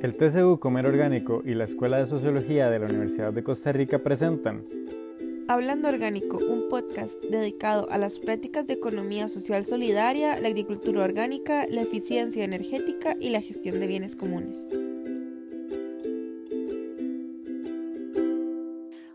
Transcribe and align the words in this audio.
El 0.00 0.16
TCU 0.16 0.58
Comer 0.58 0.86
Orgánico 0.86 1.42
y 1.44 1.52
la 1.52 1.64
Escuela 1.64 1.98
de 1.98 2.06
Sociología 2.06 2.70
de 2.70 2.78
la 2.78 2.86
Universidad 2.86 3.34
de 3.34 3.44
Costa 3.44 3.70
Rica 3.70 3.98
presentan 3.98 4.66
Hablando 5.46 5.90
Orgánico, 5.90 6.38
un 6.38 6.70
podcast 6.70 7.20
dedicado 7.22 7.86
a 7.90 7.98
las 7.98 8.18
prácticas 8.18 8.66
de 8.66 8.72
economía 8.72 9.28
social 9.28 9.66
solidaria, 9.66 10.40
la 10.40 10.48
agricultura 10.48 11.04
orgánica, 11.04 11.66
la 11.68 11.82
eficiencia 11.82 12.44
energética 12.44 13.14
y 13.20 13.28
la 13.28 13.42
gestión 13.42 13.78
de 13.78 13.86
bienes 13.86 14.16
comunes. 14.16 14.66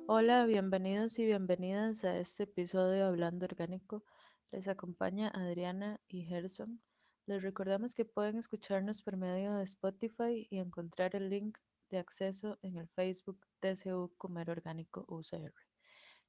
Hola, 0.05 0.45
bienvenidos 0.45 1.17
y 1.17 1.25
bienvenidas 1.25 2.03
a 2.03 2.19
este 2.19 2.43
episodio 2.43 2.91
de 2.91 3.01
Hablando 3.01 3.45
Orgánico. 3.45 4.03
Les 4.51 4.67
acompaña 4.67 5.29
Adriana 5.29 5.99
y 6.07 6.25
Gerson. 6.25 6.79
Les 7.27 7.41
recordamos 7.41 7.95
que 7.95 8.05
pueden 8.05 8.37
escucharnos 8.37 9.01
por 9.01 9.17
medio 9.17 9.55
de 9.55 9.63
Spotify 9.63 10.47
y 10.47 10.59
encontrar 10.59 11.15
el 11.15 11.31
link 11.31 11.57
de 11.89 11.97
acceso 11.97 12.59
en 12.61 12.77
el 12.77 12.87
Facebook 12.89 13.39
TCU 13.61 14.13
Comer 14.15 14.51
Orgánico 14.51 15.05
UCR. 15.07 15.51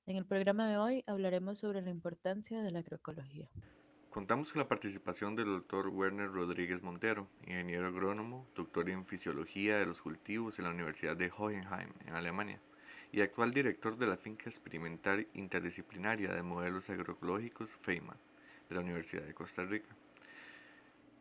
En 0.07 0.17
el 0.17 0.25
programa 0.25 0.71
de 0.71 0.79
hoy 0.79 1.05
hablaremos 1.07 1.59
sobre 1.59 1.83
la 1.83 1.91
importancia 1.91 2.63
de 2.63 2.71
la 2.71 2.79
agroecología. 2.79 3.51
Contamos 4.09 4.55
con 4.55 4.61
la 4.61 4.69
participación 4.69 5.37
del 5.37 5.49
doctor 5.49 5.89
Werner 5.89 6.31
Rodríguez 6.31 6.83
Montero, 6.83 7.29
ingeniero 7.43 7.89
agrónomo, 7.89 8.49
doctor 8.55 8.89
en 8.89 9.05
fisiología 9.05 9.77
de 9.77 9.85
los 9.85 10.01
cultivos 10.01 10.59
en 10.59 10.65
la 10.65 10.71
Universidad 10.71 11.15
de 11.15 11.31
Hohenheim, 11.37 11.93
en 12.07 12.15
Alemania, 12.15 12.59
y 13.13 13.21
actual 13.21 13.53
director 13.53 13.99
de 13.99 14.07
la 14.07 14.17
finca 14.17 14.45
experimental 14.49 15.29
interdisciplinaria 15.35 16.33
de 16.33 16.43
modelos 16.43 16.89
agroecológicos 16.89 17.77
FEIMA, 17.77 18.17
de 18.71 18.75
la 18.75 18.81
Universidad 18.81 19.25
de 19.25 19.35
Costa 19.35 19.67
Rica. 19.67 19.95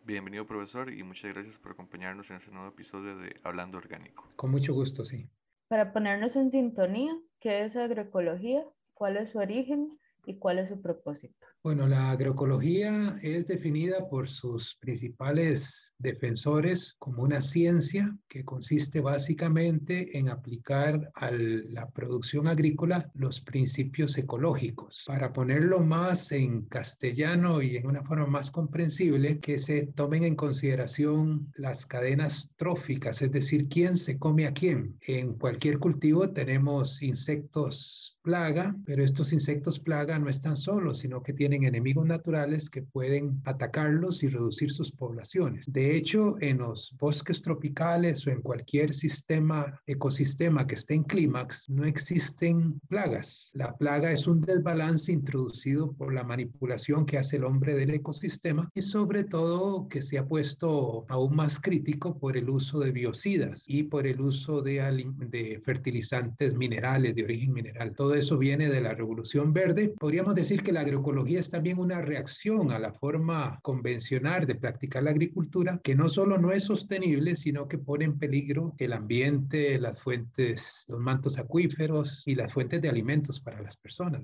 Bienvenido 0.05 0.45
profesor 0.45 0.93
y 0.93 1.01
muchas 1.01 1.33
gracias 1.33 1.57
por 1.57 1.71
acompañarnos 1.71 2.29
en 2.29 2.37
este 2.37 2.51
nuevo 2.51 2.67
episodio 2.67 3.17
de 3.17 3.35
Hablando 3.43 3.79
Orgánico. 3.79 4.31
Con 4.35 4.51
mucho 4.51 4.71
gusto, 4.71 5.03
sí. 5.03 5.27
Para 5.67 5.93
ponernos 5.93 6.35
en 6.35 6.51
sintonía, 6.51 7.11
¿qué 7.39 7.65
es 7.65 7.75
agroecología? 7.75 8.63
¿Cuál 8.93 9.17
es 9.17 9.31
su 9.31 9.39
origen? 9.39 9.97
Y 10.25 10.37
cuál 10.37 10.59
es 10.59 10.69
su 10.69 10.81
propósito? 10.81 11.45
Bueno, 11.63 11.87
la 11.87 12.11
agroecología 12.11 13.17
es 13.23 13.47
definida 13.47 14.07
por 14.07 14.29
sus 14.29 14.77
principales 14.77 15.93
defensores 15.97 16.95
como 16.99 17.23
una 17.23 17.41
ciencia 17.41 18.15
que 18.27 18.45
consiste 18.45 19.01
básicamente 19.01 20.17
en 20.17 20.29
aplicar 20.29 21.11
a 21.15 21.31
la 21.31 21.89
producción 21.89 22.47
agrícola 22.47 23.09
los 23.15 23.41
principios 23.41 24.17
ecológicos. 24.17 25.03
Para 25.07 25.33
ponerlo 25.33 25.79
más 25.79 26.31
en 26.31 26.65
castellano 26.65 27.61
y 27.61 27.77
en 27.77 27.87
una 27.87 28.03
forma 28.03 28.27
más 28.27 28.51
comprensible, 28.51 29.39
que 29.39 29.57
se 29.57 29.87
tomen 29.87 30.23
en 30.23 30.35
consideración 30.35 31.51
las 31.55 31.85
cadenas 31.85 32.51
tróficas, 32.55 33.21
es 33.21 33.31
decir, 33.31 33.67
quién 33.69 33.97
se 33.97 34.19
come 34.19 34.45
a 34.45 34.53
quién. 34.53 34.97
En 35.01 35.33
cualquier 35.33 35.79
cultivo 35.79 36.29
tenemos 36.29 37.01
insectos 37.01 38.14
plaga, 38.25 38.75
pero 38.85 39.03
estos 39.03 39.31
insectos 39.31 39.79
plaga 39.79 40.17
no 40.17 40.29
están 40.29 40.57
solos, 40.57 40.97
sino 40.97 41.21
que 41.21 41.31
tienen 41.31 41.63
enemigos 41.63 42.07
naturales 42.07 42.71
que 42.71 42.81
pueden 42.81 43.39
atacarlos 43.45 44.23
y 44.23 44.29
reducir 44.29 44.71
sus 44.71 44.91
poblaciones. 44.91 45.71
De 45.71 45.95
hecho, 45.95 46.35
en 46.41 46.57
los 46.57 46.95
bosques 46.99 47.43
tropicales 47.43 48.25
o 48.25 48.31
en 48.31 48.41
cualquier 48.41 48.95
sistema, 48.95 49.79
ecosistema 49.85 50.65
que 50.65 50.73
esté 50.73 50.95
en 50.95 51.03
clímax, 51.03 51.69
no 51.69 51.85
existen 51.85 52.81
plagas. 52.89 53.51
La 53.53 53.77
plaga 53.77 54.11
es 54.11 54.25
un 54.25 54.41
desbalance 54.41 55.11
introducido 55.11 55.93
por 55.93 56.11
la 56.11 56.23
manipulación 56.23 57.05
que 57.05 57.19
hace 57.19 57.37
el 57.37 57.43
hombre 57.43 57.75
del 57.75 57.91
ecosistema 57.91 58.69
y 58.73 58.81
sobre 58.81 59.23
todo 59.23 59.87
que 59.87 60.01
se 60.01 60.17
ha 60.17 60.25
puesto 60.25 61.05
aún 61.09 61.35
más 61.35 61.59
crítico 61.59 62.17
por 62.17 62.37
el 62.37 62.49
uso 62.49 62.79
de 62.79 62.91
biocidas 62.91 63.65
y 63.67 63.83
por 63.83 64.07
el 64.07 64.19
uso 64.19 64.63
de, 64.63 65.05
de 65.29 65.61
fertilizantes 65.63 66.55
minerales 66.55 67.13
de 67.13 67.23
origen 67.23 67.53
mineral. 67.53 67.93
Todo 67.93 68.14
eso 68.15 68.37
viene 68.37 68.69
de 68.69 68.81
la 68.81 68.93
revolución 68.93 69.53
verde 69.53 69.93
podríamos 69.99 70.35
decir 70.35 70.63
que 70.63 70.71
la 70.71 70.81
agroecología 70.81 71.39
es 71.39 71.49
también 71.49 71.79
una 71.79 72.01
reacción 72.01 72.71
a 72.71 72.79
la 72.79 72.93
forma 72.93 73.59
convencional 73.61 74.45
de 74.45 74.55
practicar 74.55 75.03
la 75.03 75.11
agricultura, 75.11 75.79
que 75.83 75.95
no 75.95 76.09
solo 76.09 76.37
no 76.37 76.51
es 76.51 76.63
sostenible, 76.63 77.35
sino 77.35 77.67
que 77.67 77.77
pone 77.77 78.05
en 78.05 78.17
peligro 78.17 78.73
el 78.77 78.93
ambiente, 78.93 79.79
las 79.79 79.99
fuentes, 79.99 80.85
los 80.87 80.99
mantos 80.99 81.37
acuíferos 81.37 82.23
y 82.25 82.35
las 82.35 82.53
fuentes 82.53 82.81
de 82.81 82.89
alimentos 82.89 83.39
para 83.39 83.61
las 83.61 83.77
personas. 83.77 84.23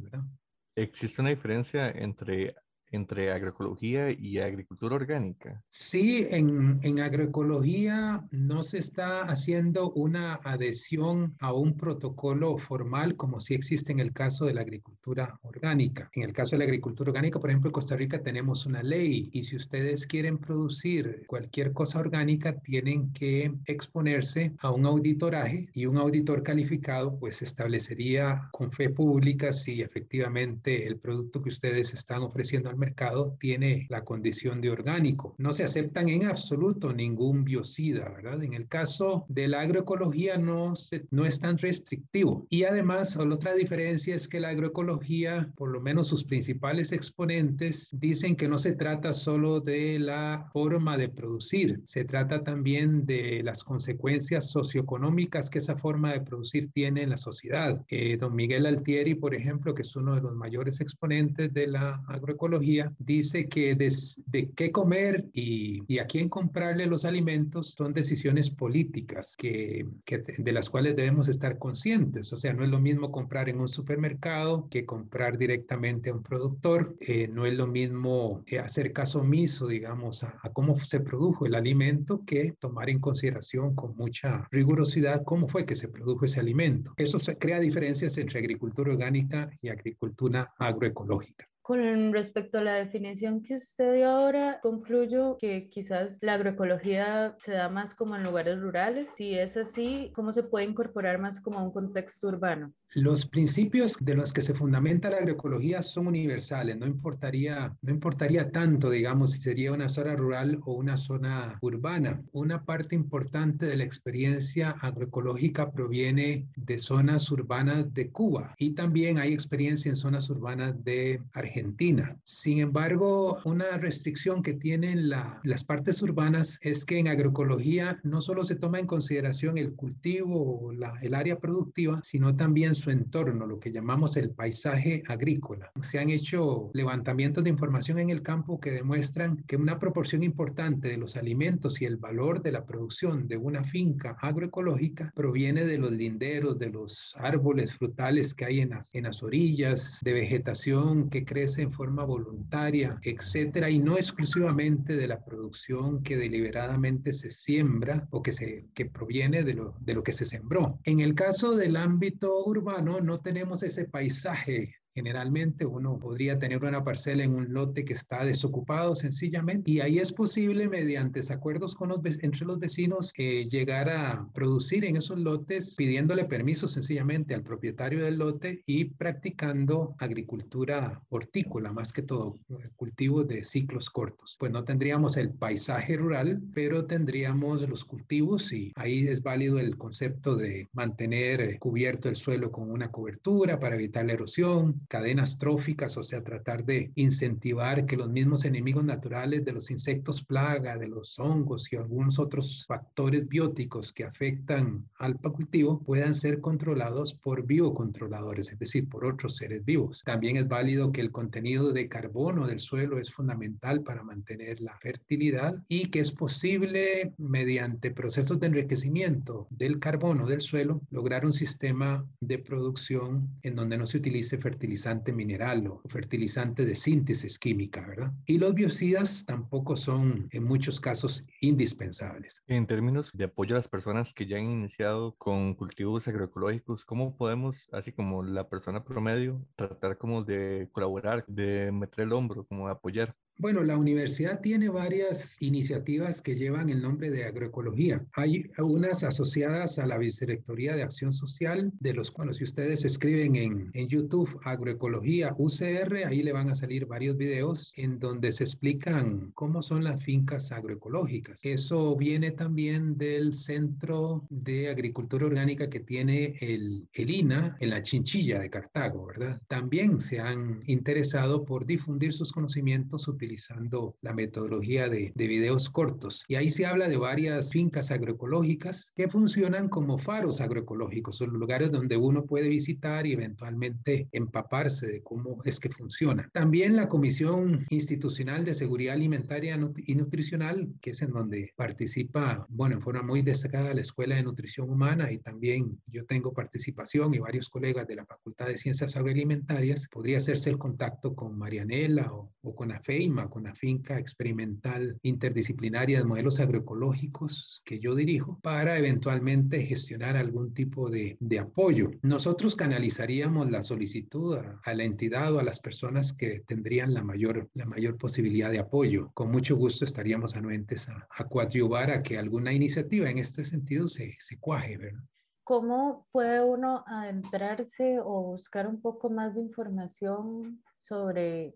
¿Existe 0.75 1.21
una 1.21 1.31
diferencia 1.31 1.89
entre 1.89 2.55
entre 2.91 3.31
agroecología 3.31 4.11
y 4.11 4.39
agricultura 4.39 4.95
orgánica? 4.95 5.63
Sí, 5.69 6.27
en, 6.29 6.79
en, 6.83 6.99
agroecología 6.99 8.27
no 8.31 8.63
se 8.63 8.77
está 8.77 9.21
haciendo 9.23 9.91
una 9.91 10.35
adhesión 10.43 11.35
a 11.39 11.53
un 11.53 11.77
protocolo 11.77 12.57
formal 12.57 13.15
como 13.15 13.39
sí 13.39 13.53
existe 13.53 13.91
en 13.91 13.99
el 13.99 14.13
caso 14.13 14.45
de 14.45 14.53
la 14.53 14.61
agricultura 14.61 15.39
orgánica. 15.43 16.09
En 16.13 16.23
el 16.23 16.33
caso 16.33 16.51
de 16.51 16.59
la 16.59 16.65
agricultura 16.65 17.09
orgánica, 17.09 17.39
por 17.39 17.49
ejemplo, 17.49 17.69
en 17.69 17.73
Costa 17.73 17.95
Rica 17.95 18.21
tenemos 18.21 18.65
una 18.65 18.83
ley 18.83 19.29
y 19.33 19.43
si 19.43 19.55
ustedes 19.55 20.05
quieren 20.05 20.37
producir 20.37 21.23
cualquier 21.27 21.73
cosa 21.73 21.99
orgánica, 21.99 22.59
tienen 22.59 23.11
que 23.13 23.53
exponerse 23.65 24.53
a 24.59 24.71
un 24.71 24.85
auditoraje 24.85 25.69
y 25.73 25.85
un 25.85 25.97
auditor 25.97 26.43
calificado 26.43 27.17
pues 27.19 27.41
establecería 27.41 28.49
con 28.51 28.71
fe 28.71 28.89
pública 28.89 29.51
si 29.53 29.81
efectivamente 29.81 30.87
el 30.87 30.97
producto 30.97 31.41
que 31.41 31.49
ustedes 31.49 31.93
están 31.93 32.23
ofreciendo 32.23 32.69
al 32.69 32.77
mercado 32.81 33.37
tiene 33.39 33.87
la 33.89 34.03
condición 34.03 34.59
de 34.59 34.71
orgánico. 34.71 35.35
No 35.37 35.53
se 35.53 35.63
aceptan 35.63 36.09
en 36.09 36.25
absoluto 36.25 36.91
ningún 36.91 37.45
biocida, 37.45 38.09
¿verdad? 38.09 38.43
En 38.43 38.53
el 38.53 38.67
caso 38.67 39.25
de 39.29 39.47
la 39.47 39.61
agroecología 39.61 40.37
no, 40.37 40.75
se, 40.75 41.05
no 41.11 41.25
es 41.25 41.39
tan 41.39 41.57
restrictivo. 41.57 42.45
Y 42.49 42.63
además, 42.63 43.15
otra 43.15 43.53
diferencia 43.53 44.15
es 44.15 44.27
que 44.27 44.39
la 44.39 44.49
agroecología, 44.49 45.51
por 45.55 45.69
lo 45.69 45.79
menos 45.79 46.07
sus 46.07 46.25
principales 46.25 46.91
exponentes, 46.91 47.89
dicen 47.93 48.35
que 48.35 48.49
no 48.49 48.57
se 48.57 48.73
trata 48.73 49.13
solo 49.13 49.61
de 49.61 49.99
la 49.99 50.49
forma 50.51 50.97
de 50.97 51.09
producir, 51.09 51.81
se 51.85 52.03
trata 52.03 52.43
también 52.43 53.05
de 53.05 53.41
las 53.43 53.63
consecuencias 53.63 54.49
socioeconómicas 54.49 55.49
que 55.49 55.59
esa 55.59 55.77
forma 55.77 56.11
de 56.11 56.21
producir 56.21 56.71
tiene 56.71 57.03
en 57.03 57.11
la 57.11 57.17
sociedad. 57.17 57.83
Eh, 57.87 58.17
don 58.17 58.35
Miguel 58.35 58.65
Altieri, 58.65 59.15
por 59.15 59.35
ejemplo, 59.35 59.75
que 59.75 59.83
es 59.83 59.95
uno 59.95 60.15
de 60.15 60.21
los 60.21 60.33
mayores 60.33 60.81
exponentes 60.81 61.53
de 61.53 61.67
la 61.67 62.03
agroecología, 62.07 62.70
dice 62.99 63.47
que 63.47 63.75
de, 63.75 64.51
qué 64.55 64.71
comer 64.71 65.25
y, 65.33 65.99
a 65.99 66.05
quién 66.05 66.29
comprarle 66.29 66.87
los 66.87 67.05
alimentos 67.05 67.75
son 67.77 67.93
decisiones 67.93 68.49
políticas 68.49 69.35
que, 69.37 69.85
de 70.05 70.51
las 70.51 70.69
cuales 70.69 70.95
debemos 70.95 71.27
estar 71.27 71.57
conscientes. 71.57 72.33
O 72.33 72.37
sea, 72.37 72.53
no 72.53 72.63
es 72.63 72.69
lo 72.69 72.79
mismo 72.79 73.11
comprar 73.11 73.49
en 73.49 73.59
un 73.59 73.67
supermercado 73.67 74.67
que 74.69 74.85
comprar 74.85 75.37
directamente 75.37 76.09
a 76.09 76.13
un 76.13 76.23
productor. 76.23 76.95
Eh, 76.99 77.27
no 77.27 77.45
es 77.45 77.53
lo 77.53 77.67
mismo 77.67 78.43
eh, 78.47 78.59
hacer 78.59 78.93
caso 78.93 79.19
omiso, 79.19 79.67
digamos, 79.67 80.23
a, 80.23 80.33
cómo 80.53 80.77
se 80.77 81.01
produjo 81.01 81.45
el 81.45 81.55
alimento 81.55 82.23
que 82.25 82.53
tomar 82.59 82.89
en 82.89 82.99
consideración 82.99 83.75
con 83.75 83.95
mucha 83.95 84.47
rigurosidad 84.51 85.23
cómo 85.23 85.47
fue 85.47 85.65
que 85.65 85.75
se 85.75 85.87
produjo 85.87 86.25
ese 86.25 86.39
alimento. 86.39 86.93
Eso 86.97 87.17
crea 87.39 87.59
diferencias 87.59 88.17
entre 88.17 88.39
agricultura 88.39 88.91
orgánica 88.91 89.49
y 89.61 89.69
agricultura 89.69 90.53
agroecológica. 90.57 91.50
Con 91.63 92.11
respecto 92.11 92.57
a 92.57 92.63
la 92.63 92.73
definición 92.73 93.43
que 93.43 93.55
usted 93.55 93.93
dio 93.93 94.09
ahora, 94.09 94.59
concluyo 94.61 95.37
que 95.39 95.69
quizás 95.69 96.17
la 96.21 96.33
agroecología 96.33 97.35
se 97.39 97.51
da 97.51 97.69
más 97.69 97.93
como 97.93 98.15
en 98.15 98.23
lugares 98.23 98.59
rurales. 98.59 99.11
Si 99.11 99.37
es 99.37 99.55
así, 99.57 100.11
¿cómo 100.15 100.33
se 100.33 100.43
puede 100.43 100.65
incorporar 100.65 101.19
más 101.19 101.39
como 101.39 101.59
a 101.59 101.63
un 101.63 101.71
contexto 101.71 102.27
urbano? 102.27 102.73
Los 102.93 103.25
principios 103.25 103.95
de 104.01 104.15
los 104.15 104.33
que 104.33 104.41
se 104.41 104.53
fundamenta 104.53 105.09
la 105.09 105.17
agroecología 105.17 105.81
son 105.81 106.07
universales, 106.07 106.77
no 106.77 106.85
importaría, 106.85 107.73
no 107.81 107.89
importaría 107.89 108.51
tanto, 108.51 108.89
digamos, 108.89 109.31
si 109.31 109.39
sería 109.39 109.71
una 109.71 109.87
zona 109.87 110.13
rural 110.17 110.59
o 110.65 110.73
una 110.73 110.97
zona 110.97 111.57
urbana. 111.61 112.21
Una 112.33 112.65
parte 112.65 112.93
importante 112.95 113.65
de 113.65 113.77
la 113.77 113.85
experiencia 113.85 114.71
agroecológica 114.71 115.71
proviene 115.71 116.47
de 116.57 116.79
zonas 116.79 117.31
urbanas 117.31 117.93
de 117.93 118.09
Cuba 118.09 118.55
y 118.57 118.71
también 118.71 119.19
hay 119.19 119.31
experiencia 119.31 119.89
en 119.89 119.95
zonas 119.95 120.29
urbanas 120.29 120.83
de 120.83 121.21
Argentina. 121.31 122.17
Sin 122.25 122.59
embargo, 122.59 123.39
una 123.45 123.77
restricción 123.77 124.43
que 124.43 124.53
tienen 124.53 125.09
las 125.09 125.63
partes 125.63 126.01
urbanas 126.01 126.59
es 126.61 126.83
que 126.83 126.99
en 126.99 127.07
agroecología 127.07 128.01
no 128.03 128.19
solo 128.19 128.43
se 128.43 128.55
toma 128.55 128.79
en 128.79 128.87
consideración 128.87 129.57
el 129.57 129.75
cultivo 129.75 130.59
o 130.59 130.73
la, 130.73 130.99
el 131.01 131.13
área 131.13 131.39
productiva, 131.39 132.01
sino 132.03 132.35
también 132.35 132.75
su 132.81 132.91
entorno, 132.91 133.45
lo 133.45 133.59
que 133.59 133.71
llamamos 133.71 134.17
el 134.17 134.31
paisaje 134.31 135.03
agrícola. 135.07 135.71
Se 135.81 135.99
han 135.99 136.09
hecho 136.09 136.71
levantamientos 136.73 137.43
de 137.43 137.51
información 137.51 137.99
en 137.99 138.09
el 138.09 138.23
campo 138.23 138.59
que 138.59 138.71
demuestran 138.71 139.43
que 139.47 139.55
una 139.55 139.79
proporción 139.79 140.23
importante 140.23 140.89
de 140.89 140.97
los 140.97 141.15
alimentos 141.15 141.81
y 141.81 141.85
el 141.85 141.97
valor 141.97 142.41
de 142.41 142.51
la 142.51 142.65
producción 142.65 143.27
de 143.27 143.37
una 143.37 143.63
finca 143.63 144.17
agroecológica 144.19 145.11
proviene 145.15 145.63
de 145.63 145.77
los 145.77 145.91
linderos, 145.91 146.57
de 146.57 146.71
los 146.71 147.15
árboles 147.17 147.73
frutales 147.73 148.33
que 148.33 148.45
hay 148.45 148.61
en 148.61 148.71
las, 148.71 148.93
en 148.95 149.03
las 149.03 149.21
orillas, 149.21 149.99
de 150.01 150.13
vegetación 150.13 151.09
que 151.09 151.23
crece 151.23 151.61
en 151.61 151.71
forma 151.71 152.03
voluntaria, 152.03 152.97
etcétera, 153.03 153.69
y 153.69 153.79
no 153.79 153.95
exclusivamente 153.95 154.95
de 154.95 155.07
la 155.07 155.23
producción 155.23 156.01
que 156.01 156.17
deliberadamente 156.17 157.13
se 157.13 157.29
siembra 157.29 158.07
o 158.09 158.21
que, 158.23 158.31
se, 158.31 158.65
que 158.73 158.85
proviene 158.85 159.43
de 159.43 159.53
lo, 159.53 159.75
de 159.79 159.93
lo 159.93 160.03
que 160.03 160.13
se 160.13 160.25
sembró. 160.25 160.79
En 160.83 160.99
el 160.99 161.13
caso 161.13 161.55
del 161.55 161.75
ámbito 161.75 162.43
urbano, 162.45 162.70
no 162.79 163.19
tenemos 163.19 163.63
ese 163.63 163.85
paisaje 163.85 164.75
Generalmente 164.93 165.65
uno 165.65 165.97
podría 165.97 166.37
tener 166.37 166.63
una 166.63 166.83
parcela 166.83 167.23
en 167.23 167.33
un 167.33 167.53
lote 167.53 167.85
que 167.85 167.93
está 167.93 168.25
desocupado 168.25 168.95
sencillamente 168.95 169.71
y 169.71 169.79
ahí 169.79 169.99
es 169.99 170.11
posible 170.11 170.67
mediante 170.67 171.21
acuerdos 171.31 171.75
con 171.75 171.89
los, 171.89 171.99
entre 172.05 172.45
los 172.45 172.59
vecinos 172.59 173.13
eh, 173.17 173.47
llegar 173.49 173.89
a 173.89 174.27
producir 174.33 174.85
en 174.85 174.97
esos 174.97 175.19
lotes 175.19 175.75
pidiéndole 175.75 176.25
permiso 176.25 176.67
sencillamente 176.67 177.33
al 177.33 177.43
propietario 177.43 178.03
del 178.03 178.17
lote 178.17 178.61
y 178.65 178.85
practicando 178.85 179.95
agricultura 179.99 181.01
hortícola 181.09 181.71
más 181.71 181.93
que 181.93 182.01
todo, 182.01 182.39
eh, 182.49 182.69
cultivos 182.75 183.27
de 183.27 183.45
ciclos 183.45 183.89
cortos. 183.89 184.35
Pues 184.39 184.51
no 184.51 184.63
tendríamos 184.63 185.17
el 185.17 185.31
paisaje 185.31 185.97
rural, 185.97 186.41
pero 186.53 186.85
tendríamos 186.85 187.67
los 187.67 187.85
cultivos 187.85 188.51
y 188.53 188.71
ahí 188.75 189.07
es 189.07 189.21
válido 189.21 189.59
el 189.59 189.77
concepto 189.77 190.35
de 190.35 190.69
mantener 190.73 191.41
eh, 191.41 191.59
cubierto 191.59 192.09
el 192.09 192.15
suelo 192.15 192.51
con 192.51 192.71
una 192.71 192.91
cobertura 192.91 193.59
para 193.59 193.75
evitar 193.75 194.05
la 194.05 194.13
erosión, 194.13 194.77
cadenas 194.87 195.37
tróficas, 195.37 195.97
o 195.97 196.03
sea, 196.03 196.23
tratar 196.23 196.65
de 196.65 196.91
incentivar 196.95 197.85
que 197.85 197.97
los 197.97 198.09
mismos 198.09 198.45
enemigos 198.45 198.83
naturales 198.83 199.45
de 199.45 199.51
los 199.51 199.69
insectos 199.69 200.23
plaga, 200.23 200.77
de 200.77 200.87
los 200.87 201.19
hongos 201.19 201.71
y 201.71 201.75
algunos 201.75 202.19
otros 202.19 202.65
factores 202.67 203.27
bióticos 203.27 203.93
que 203.93 204.03
afectan 204.03 204.85
al 204.97 205.17
cultivo 205.19 205.81
puedan 205.83 206.15
ser 206.15 206.41
controlados 206.41 207.13
por 207.13 207.45
biocontroladores, 207.45 208.51
es 208.51 208.59
decir, 208.59 208.89
por 208.89 209.05
otros 209.05 209.37
seres 209.37 209.63
vivos. 209.63 210.01
También 210.03 210.37
es 210.37 210.47
válido 210.47 210.91
que 210.91 211.01
el 211.01 211.11
contenido 211.11 211.71
de 211.71 211.87
carbono 211.87 212.47
del 212.47 212.59
suelo 212.59 212.97
es 212.97 213.11
fundamental 213.11 213.81
para 213.81 214.03
mantener 214.03 214.61
la 214.61 214.77
fertilidad 214.77 215.63
y 215.67 215.89
que 215.89 215.99
es 215.99 216.11
posible 216.11 217.13
mediante 217.17 217.91
procesos 217.91 218.39
de 218.39 218.47
enriquecimiento 218.47 219.47
del 219.51 219.79
carbono 219.79 220.25
del 220.25 220.41
suelo 220.41 220.81
lograr 220.89 221.25
un 221.25 221.33
sistema 221.33 222.05
de 222.19 222.39
producción 222.39 223.29
en 223.43 223.55
donde 223.55 223.77
no 223.77 223.85
se 223.85 223.97
utilice 223.97 224.37
fertilidad 224.37 224.70
fertilizante 224.71 225.11
mineral 225.11 225.67
o 225.67 225.81
fertilizante 225.89 226.65
de 226.65 226.75
síntesis 226.75 227.37
química, 227.37 227.85
¿verdad? 227.85 228.13
Y 228.25 228.37
los 228.37 228.53
biocidas 228.53 229.25
tampoco 229.25 229.75
son 229.75 230.29
en 230.31 230.45
muchos 230.45 230.79
casos 230.79 231.25
indispensables. 231.41 232.41
En 232.47 232.65
términos 232.65 233.11
de 233.13 233.25
apoyo 233.25 233.55
a 233.55 233.59
las 233.59 233.67
personas 233.67 234.13
que 234.13 234.27
ya 234.27 234.37
han 234.37 234.49
iniciado 234.49 235.13
con 235.17 235.55
cultivos 235.55 236.07
agroecológicos, 236.07 236.85
¿cómo 236.85 237.17
podemos, 237.17 237.67
así 237.73 237.91
como 237.91 238.23
la 238.23 238.47
persona 238.47 238.85
promedio, 238.85 239.45
tratar 239.57 239.97
como 239.97 240.23
de 240.23 240.69
colaborar, 240.71 241.25
de 241.27 241.69
meter 241.73 242.05
el 242.05 242.13
hombro, 242.13 242.45
como 242.45 242.67
de 242.67 242.71
apoyar? 242.71 243.13
Bueno, 243.41 243.63
la 243.63 243.75
universidad 243.75 244.39
tiene 244.39 244.69
varias 244.69 245.35
iniciativas 245.41 246.21
que 246.21 246.35
llevan 246.35 246.69
el 246.69 246.79
nombre 246.79 247.09
de 247.09 247.23
agroecología. 247.23 248.05
Hay 248.13 248.51
unas 248.59 249.03
asociadas 249.03 249.79
a 249.79 249.87
la 249.87 249.97
Vicerrectoría 249.97 250.75
de 250.75 250.83
Acción 250.83 251.11
Social, 251.11 251.71
de 251.79 251.95
los 251.95 252.11
cuales 252.11 252.37
si 252.37 252.43
ustedes 252.43 252.85
escriben 252.85 253.35
en, 253.35 253.71
en 253.73 253.87
YouTube 253.87 254.39
agroecología 254.43 255.33
UCR, 255.35 256.05
ahí 256.05 256.21
le 256.21 256.33
van 256.33 256.51
a 256.51 256.55
salir 256.55 256.85
varios 256.85 257.17
videos 257.17 257.73
en 257.77 257.97
donde 257.97 258.31
se 258.31 258.43
explican 258.43 259.31
cómo 259.33 259.63
son 259.63 259.85
las 259.85 260.03
fincas 260.03 260.51
agroecológicas. 260.51 261.39
Eso 261.41 261.95
viene 261.95 262.29
también 262.29 262.95
del 262.95 263.33
Centro 263.33 264.23
de 264.29 264.69
Agricultura 264.69 265.25
Orgánica 265.25 265.67
que 265.67 265.79
tiene 265.79 266.35
el, 266.41 266.87
el 266.93 267.09
INA 267.09 267.57
en 267.59 267.71
la 267.71 267.81
Chinchilla 267.81 268.39
de 268.39 268.51
Cartago, 268.51 269.07
¿verdad? 269.07 269.41
También 269.47 269.99
se 269.99 270.19
han 270.19 270.61
interesado 270.67 271.43
por 271.43 271.65
difundir 271.65 272.13
sus 272.13 272.31
conocimientos 272.31 273.07
utilizando 273.07 273.30
utilizando 273.31 273.95
la 274.01 274.13
metodología 274.13 274.89
de, 274.89 275.13
de 275.15 275.27
videos 275.27 275.69
cortos. 275.69 276.25
Y 276.27 276.35
ahí 276.35 276.51
se 276.51 276.65
habla 276.65 276.89
de 276.89 276.97
varias 276.97 277.49
fincas 277.49 277.89
agroecológicas 277.89 278.91
que 278.93 279.07
funcionan 279.07 279.69
como 279.69 279.97
faros 279.97 280.41
agroecológicos, 280.41 281.17
son 281.17 281.29
lugares 281.29 281.71
donde 281.71 281.95
uno 281.95 282.25
puede 282.25 282.49
visitar 282.49 283.07
y 283.07 283.13
eventualmente 283.13 284.09
empaparse 284.11 284.87
de 284.87 285.01
cómo 285.01 285.41
es 285.45 285.59
que 285.59 285.69
funciona. 285.69 286.29
También 286.33 286.75
la 286.75 286.89
Comisión 286.89 287.65
Institucional 287.69 288.43
de 288.43 288.53
Seguridad 288.53 288.95
Alimentaria 288.95 289.57
y 289.85 289.95
Nutricional, 289.95 290.67
que 290.81 290.89
es 290.89 291.01
en 291.01 291.11
donde 291.11 291.53
participa, 291.55 292.45
bueno, 292.49 292.75
en 292.75 292.81
forma 292.81 293.01
muy 293.01 293.21
destacada 293.21 293.73
la 293.73 293.81
Escuela 293.81 294.15
de 294.15 294.23
Nutrición 294.23 294.69
Humana 294.69 295.09
y 295.09 295.19
también 295.19 295.79
yo 295.87 296.05
tengo 296.05 296.33
participación 296.33 297.13
y 297.13 297.19
varios 297.19 297.49
colegas 297.49 297.87
de 297.87 297.95
la 297.95 298.05
Facultad 298.05 298.47
de 298.47 298.57
Ciencias 298.57 298.97
Agroalimentarias, 298.97 299.87
podría 299.89 300.17
hacerse 300.17 300.49
el 300.49 300.57
contacto 300.57 301.15
con 301.15 301.37
Marianela 301.37 302.11
o, 302.13 302.33
o 302.41 302.55
con 302.55 302.71
AFEIMA 302.71 303.20
con 303.29 303.43
la 303.43 303.55
finca 303.55 303.99
experimental 303.99 304.97
interdisciplinaria 305.03 305.99
de 305.99 306.05
modelos 306.05 306.39
agroecológicos 306.39 307.61
que 307.65 307.79
yo 307.79 307.95
dirijo, 307.95 308.39
para 308.41 308.77
eventualmente 308.77 309.65
gestionar 309.65 310.17
algún 310.17 310.53
tipo 310.53 310.89
de, 310.89 311.17
de 311.19 311.39
apoyo. 311.39 311.91
Nosotros 312.01 312.55
canalizaríamos 312.55 313.49
la 313.49 313.61
solicitud 313.61 314.37
a, 314.63 314.73
la 314.73 314.83
entidad 314.83 315.33
o 315.33 315.39
a 315.39 315.43
las 315.43 315.59
personas 315.59 316.13
que 316.13 316.41
tendrían 316.41 316.93
la 316.93 317.03
mayor, 317.03 317.49
la 317.53 317.65
mayor 317.65 317.97
posibilidad 317.97 318.51
de 318.51 318.59
apoyo. 318.59 319.11
Con 319.13 319.31
mucho 319.31 319.55
gusto 319.55 319.85
estaríamos 319.85 320.35
anuentes 320.35 320.89
a, 320.89 321.07
a 321.09 321.27
coadyuvar 321.27 321.91
a 321.91 322.03
que 322.03 322.17
alguna 322.17 322.53
iniciativa 322.53 323.09
en 323.09 323.17
este 323.17 323.43
sentido 323.43 323.87
se, 323.87 324.15
se 324.19 324.39
cuaje, 324.39 324.77
¿verdad? 324.77 325.03
¿Cómo 325.43 326.07
puede 326.11 326.41
uno 326.43 326.83
adentrarse 326.87 327.99
o 327.99 328.21
buscar 328.23 328.67
un 328.67 328.79
poco 328.79 329.09
más 329.09 329.35
de 329.35 329.41
información 329.41 330.63
sobre 330.79 331.55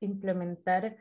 implementar 0.00 0.96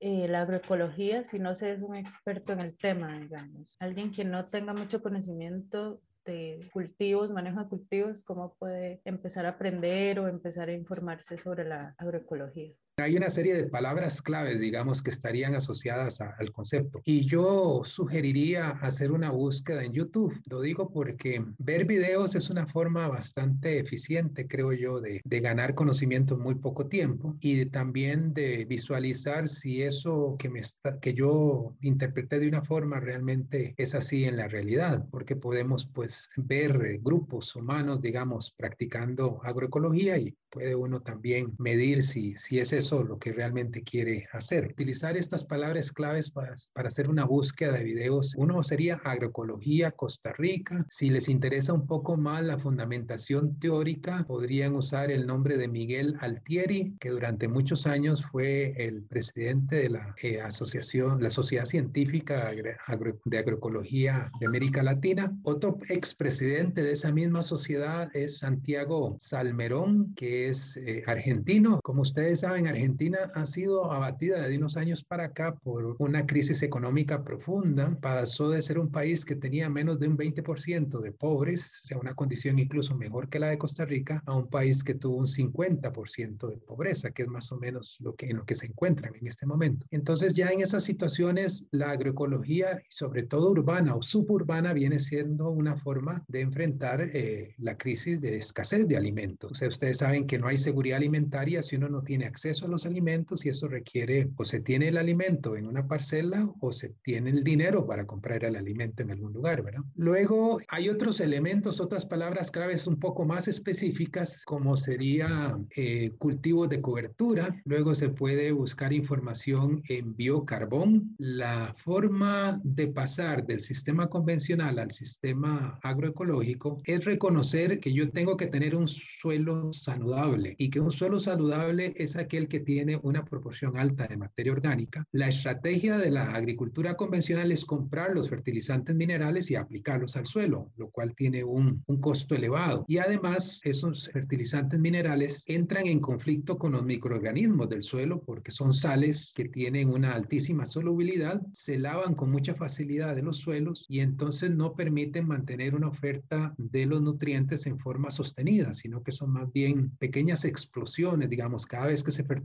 eh, 0.00 0.28
la 0.28 0.42
agroecología 0.42 1.24
si 1.24 1.38
no 1.38 1.54
se 1.54 1.72
es 1.72 1.82
un 1.82 1.96
experto 1.96 2.52
en 2.52 2.60
el 2.60 2.76
tema, 2.76 3.18
digamos. 3.18 3.76
Alguien 3.78 4.12
que 4.12 4.24
no 4.24 4.46
tenga 4.48 4.74
mucho 4.74 5.02
conocimiento 5.02 6.00
de 6.24 6.68
cultivos, 6.72 7.30
manejo 7.30 7.60
de 7.60 7.68
cultivos, 7.68 8.24
¿cómo 8.24 8.54
puede 8.54 9.00
empezar 9.04 9.46
a 9.46 9.50
aprender 9.50 10.20
o 10.20 10.28
empezar 10.28 10.68
a 10.68 10.72
informarse 10.72 11.38
sobre 11.38 11.64
la 11.64 11.94
agroecología? 11.98 12.74
Hay 12.96 13.16
una 13.16 13.28
serie 13.28 13.56
de 13.56 13.66
palabras 13.66 14.22
claves, 14.22 14.60
digamos, 14.60 15.02
que 15.02 15.10
estarían 15.10 15.56
asociadas 15.56 16.20
al 16.20 16.52
concepto. 16.52 17.02
Y 17.04 17.26
yo 17.26 17.80
sugeriría 17.82 18.68
hacer 18.70 19.10
una 19.10 19.30
búsqueda 19.30 19.82
en 19.82 19.92
YouTube. 19.92 20.40
Lo 20.48 20.60
digo 20.60 20.88
porque 20.92 21.44
ver 21.58 21.86
videos 21.86 22.36
es 22.36 22.50
una 22.50 22.68
forma 22.68 23.08
bastante 23.08 23.80
eficiente, 23.80 24.46
creo 24.46 24.72
yo, 24.72 25.00
de, 25.00 25.20
de 25.24 25.40
ganar 25.40 25.74
conocimiento 25.74 26.34
en 26.34 26.42
muy 26.42 26.54
poco 26.54 26.86
tiempo 26.86 27.36
y 27.40 27.66
también 27.66 28.32
de 28.32 28.64
visualizar 28.64 29.48
si 29.48 29.82
eso 29.82 30.36
que, 30.38 30.48
me 30.48 30.60
está, 30.60 31.00
que 31.00 31.14
yo 31.14 31.74
interpreté 31.80 32.38
de 32.38 32.46
una 32.46 32.62
forma 32.62 33.00
realmente 33.00 33.74
es 33.76 33.96
así 33.96 34.24
en 34.24 34.36
la 34.36 34.46
realidad, 34.46 35.04
porque 35.10 35.34
podemos 35.34 35.84
pues 35.86 36.30
ver 36.36 37.00
grupos 37.02 37.56
humanos, 37.56 38.00
digamos, 38.00 38.52
practicando 38.56 39.40
agroecología 39.42 40.16
y 40.16 40.36
puede 40.48 40.76
uno 40.76 41.02
también 41.02 41.52
medir 41.58 42.04
si, 42.04 42.36
si 42.36 42.60
es 42.60 42.72
eso 42.72 42.83
lo 42.92 43.18
que 43.18 43.32
realmente 43.32 43.82
quiere 43.82 44.28
hacer. 44.32 44.66
Utilizar 44.66 45.16
estas 45.16 45.44
palabras 45.44 45.90
claves 45.92 46.30
para, 46.30 46.54
para 46.72 46.88
hacer 46.88 47.08
una 47.08 47.24
búsqueda 47.24 47.72
de 47.72 47.84
videos. 47.84 48.34
Uno 48.36 48.62
sería 48.62 49.00
agroecología 49.04 49.92
Costa 49.92 50.32
Rica. 50.32 50.84
Si 50.90 51.10
les 51.10 51.28
interesa 51.28 51.72
un 51.72 51.86
poco 51.86 52.16
más 52.16 52.44
la 52.44 52.58
fundamentación 52.58 53.58
teórica, 53.58 54.24
podrían 54.26 54.74
usar 54.74 55.10
el 55.10 55.26
nombre 55.26 55.56
de 55.56 55.68
Miguel 55.68 56.16
Altieri, 56.20 56.94
que 57.00 57.10
durante 57.10 57.48
muchos 57.48 57.86
años 57.86 58.24
fue 58.24 58.74
el 58.76 59.02
presidente 59.02 59.76
de 59.76 59.90
la 59.90 60.14
eh, 60.22 60.40
asociación, 60.40 61.22
la 61.22 61.30
Sociedad 61.30 61.64
Científica 61.64 62.50
de 62.52 63.38
Agroecología 63.38 64.30
de 64.40 64.46
América 64.46 64.82
Latina. 64.82 65.32
Otro 65.42 65.78
expresidente 65.88 66.82
de 66.82 66.92
esa 66.92 67.12
misma 67.12 67.42
sociedad 67.42 68.10
es 68.14 68.38
Santiago 68.38 69.16
Salmerón, 69.18 70.14
que 70.14 70.48
es 70.48 70.76
eh, 70.76 71.02
argentino. 71.06 71.80
Como 71.82 72.02
ustedes 72.02 72.40
saben, 72.40 72.66
Argentina 72.74 73.30
ha 73.34 73.46
sido 73.46 73.92
abatida 73.92 74.42
de 74.42 74.58
unos 74.58 74.76
años 74.76 75.04
para 75.04 75.26
acá 75.26 75.54
por 75.54 75.96
una 75.98 76.26
crisis 76.26 76.62
económica 76.62 77.22
profunda. 77.22 77.96
Pasó 78.00 78.50
de 78.50 78.62
ser 78.62 78.78
un 78.78 78.90
país 78.90 79.24
que 79.24 79.36
tenía 79.36 79.68
menos 79.70 80.00
de 80.00 80.08
un 80.08 80.18
20% 80.18 81.00
de 81.00 81.12
pobres, 81.12 81.82
o 81.84 81.86
sea, 81.86 81.98
una 81.98 82.14
condición 82.14 82.58
incluso 82.58 82.96
mejor 82.96 83.28
que 83.28 83.38
la 83.38 83.48
de 83.48 83.58
Costa 83.58 83.84
Rica, 83.84 84.22
a 84.26 84.34
un 84.34 84.48
país 84.48 84.82
que 84.82 84.94
tuvo 84.94 85.18
un 85.18 85.26
50% 85.26 86.48
de 86.48 86.56
pobreza, 86.58 87.12
que 87.12 87.22
es 87.22 87.28
más 87.28 87.52
o 87.52 87.58
menos 87.58 87.96
lo 88.00 88.14
que, 88.16 88.30
en 88.30 88.38
lo 88.38 88.44
que 88.44 88.56
se 88.56 88.66
encuentran 88.66 89.14
en 89.14 89.26
este 89.26 89.46
momento. 89.46 89.86
Entonces, 89.90 90.34
ya 90.34 90.48
en 90.48 90.60
esas 90.60 90.82
situaciones, 90.82 91.66
la 91.70 91.90
agroecología, 91.90 92.82
sobre 92.88 93.22
todo 93.22 93.50
urbana 93.50 93.94
o 93.94 94.02
suburbana, 94.02 94.72
viene 94.72 94.98
siendo 94.98 95.50
una 95.50 95.76
forma 95.76 96.24
de 96.28 96.40
enfrentar 96.40 97.00
eh, 97.00 97.54
la 97.58 97.76
crisis 97.76 98.20
de 98.20 98.38
escasez 98.38 98.88
de 98.88 98.96
alimentos. 98.96 99.52
O 99.52 99.54
sea, 99.54 99.68
ustedes 99.68 99.98
saben 99.98 100.26
que 100.26 100.38
no 100.38 100.48
hay 100.48 100.56
seguridad 100.56 100.96
alimentaria 100.96 101.62
si 101.62 101.76
uno 101.76 101.88
no 101.88 102.02
tiene 102.02 102.26
acceso 102.26 102.63
a 102.64 102.68
los 102.68 102.86
alimentos 102.86 103.44
y 103.44 103.50
eso 103.50 103.68
requiere 103.68 104.28
o 104.36 104.44
se 104.44 104.60
tiene 104.60 104.88
el 104.88 104.96
alimento 104.96 105.56
en 105.56 105.66
una 105.66 105.86
parcela 105.86 106.48
o 106.60 106.72
se 106.72 106.90
tiene 107.02 107.30
el 107.30 107.44
dinero 107.44 107.86
para 107.86 108.06
comprar 108.06 108.44
el 108.44 108.56
alimento 108.56 109.02
en 109.02 109.10
algún 109.10 109.32
lugar, 109.32 109.62
¿verdad? 109.62 109.82
Luego 109.96 110.58
hay 110.68 110.88
otros 110.88 111.20
elementos, 111.20 111.80
otras 111.80 112.06
palabras 112.06 112.50
claves 112.50 112.86
un 112.86 112.98
poco 112.98 113.24
más 113.24 113.48
específicas 113.48 114.42
como 114.44 114.76
sería 114.76 115.56
eh, 115.76 116.12
cultivos 116.18 116.68
de 116.68 116.80
cobertura. 116.80 117.60
Luego 117.64 117.94
se 117.94 118.08
puede 118.08 118.52
buscar 118.52 118.92
información 118.92 119.82
en 119.88 120.16
biocarbón. 120.16 121.14
La 121.18 121.74
forma 121.76 122.60
de 122.64 122.88
pasar 122.88 123.46
del 123.46 123.60
sistema 123.60 124.08
convencional 124.08 124.78
al 124.78 124.90
sistema 124.90 125.78
agroecológico 125.82 126.80
es 126.84 127.04
reconocer 127.04 127.80
que 127.80 127.92
yo 127.92 128.10
tengo 128.10 128.36
que 128.36 128.46
tener 128.46 128.74
un 128.74 128.88
suelo 128.88 129.72
saludable 129.72 130.54
y 130.58 130.70
que 130.70 130.80
un 130.80 130.90
suelo 130.90 131.18
saludable 131.18 131.94
es 131.96 132.16
aquel 132.16 132.48
que 132.48 132.53
tiene 132.60 132.98
una 133.02 133.24
proporción 133.24 133.76
alta 133.76 134.06
de 134.06 134.16
materia 134.16 134.52
orgánica. 134.52 135.06
La 135.12 135.28
estrategia 135.28 135.98
de 135.98 136.10
la 136.10 136.32
agricultura 136.32 136.96
convencional 136.96 137.52
es 137.52 137.64
comprar 137.64 138.14
los 138.14 138.28
fertilizantes 138.28 138.94
minerales 138.94 139.50
y 139.50 139.56
aplicarlos 139.56 140.16
al 140.16 140.26
suelo, 140.26 140.70
lo 140.76 140.90
cual 140.90 141.14
tiene 141.14 141.44
un, 141.44 141.82
un 141.86 142.00
costo 142.00 142.34
elevado. 142.34 142.84
Y 142.88 142.98
además, 142.98 143.60
esos 143.64 144.08
fertilizantes 144.12 144.78
minerales 144.78 145.44
entran 145.46 145.86
en 145.86 146.00
conflicto 146.00 146.58
con 146.58 146.72
los 146.72 146.84
microorganismos 146.84 147.68
del 147.68 147.82
suelo 147.82 148.22
porque 148.22 148.50
son 148.50 148.72
sales 148.72 149.32
que 149.34 149.48
tienen 149.48 149.90
una 149.90 150.14
altísima 150.14 150.66
solubilidad, 150.66 151.40
se 151.52 151.78
lavan 151.78 152.14
con 152.14 152.30
mucha 152.30 152.54
facilidad 152.54 153.14
de 153.14 153.22
los 153.22 153.38
suelos 153.38 153.86
y 153.88 154.00
entonces 154.00 154.50
no 154.50 154.74
permiten 154.74 155.26
mantener 155.26 155.74
una 155.74 155.88
oferta 155.88 156.54
de 156.58 156.86
los 156.86 157.02
nutrientes 157.02 157.66
en 157.66 157.78
forma 157.78 158.10
sostenida, 158.10 158.74
sino 158.74 159.02
que 159.02 159.12
son 159.12 159.30
más 159.30 159.52
bien 159.52 159.90
pequeñas 159.98 160.44
explosiones, 160.44 161.30
digamos, 161.30 161.66
cada 161.66 161.86
vez 161.86 162.02
que 162.02 162.12
se 162.12 162.24
fertiliza 162.24 162.43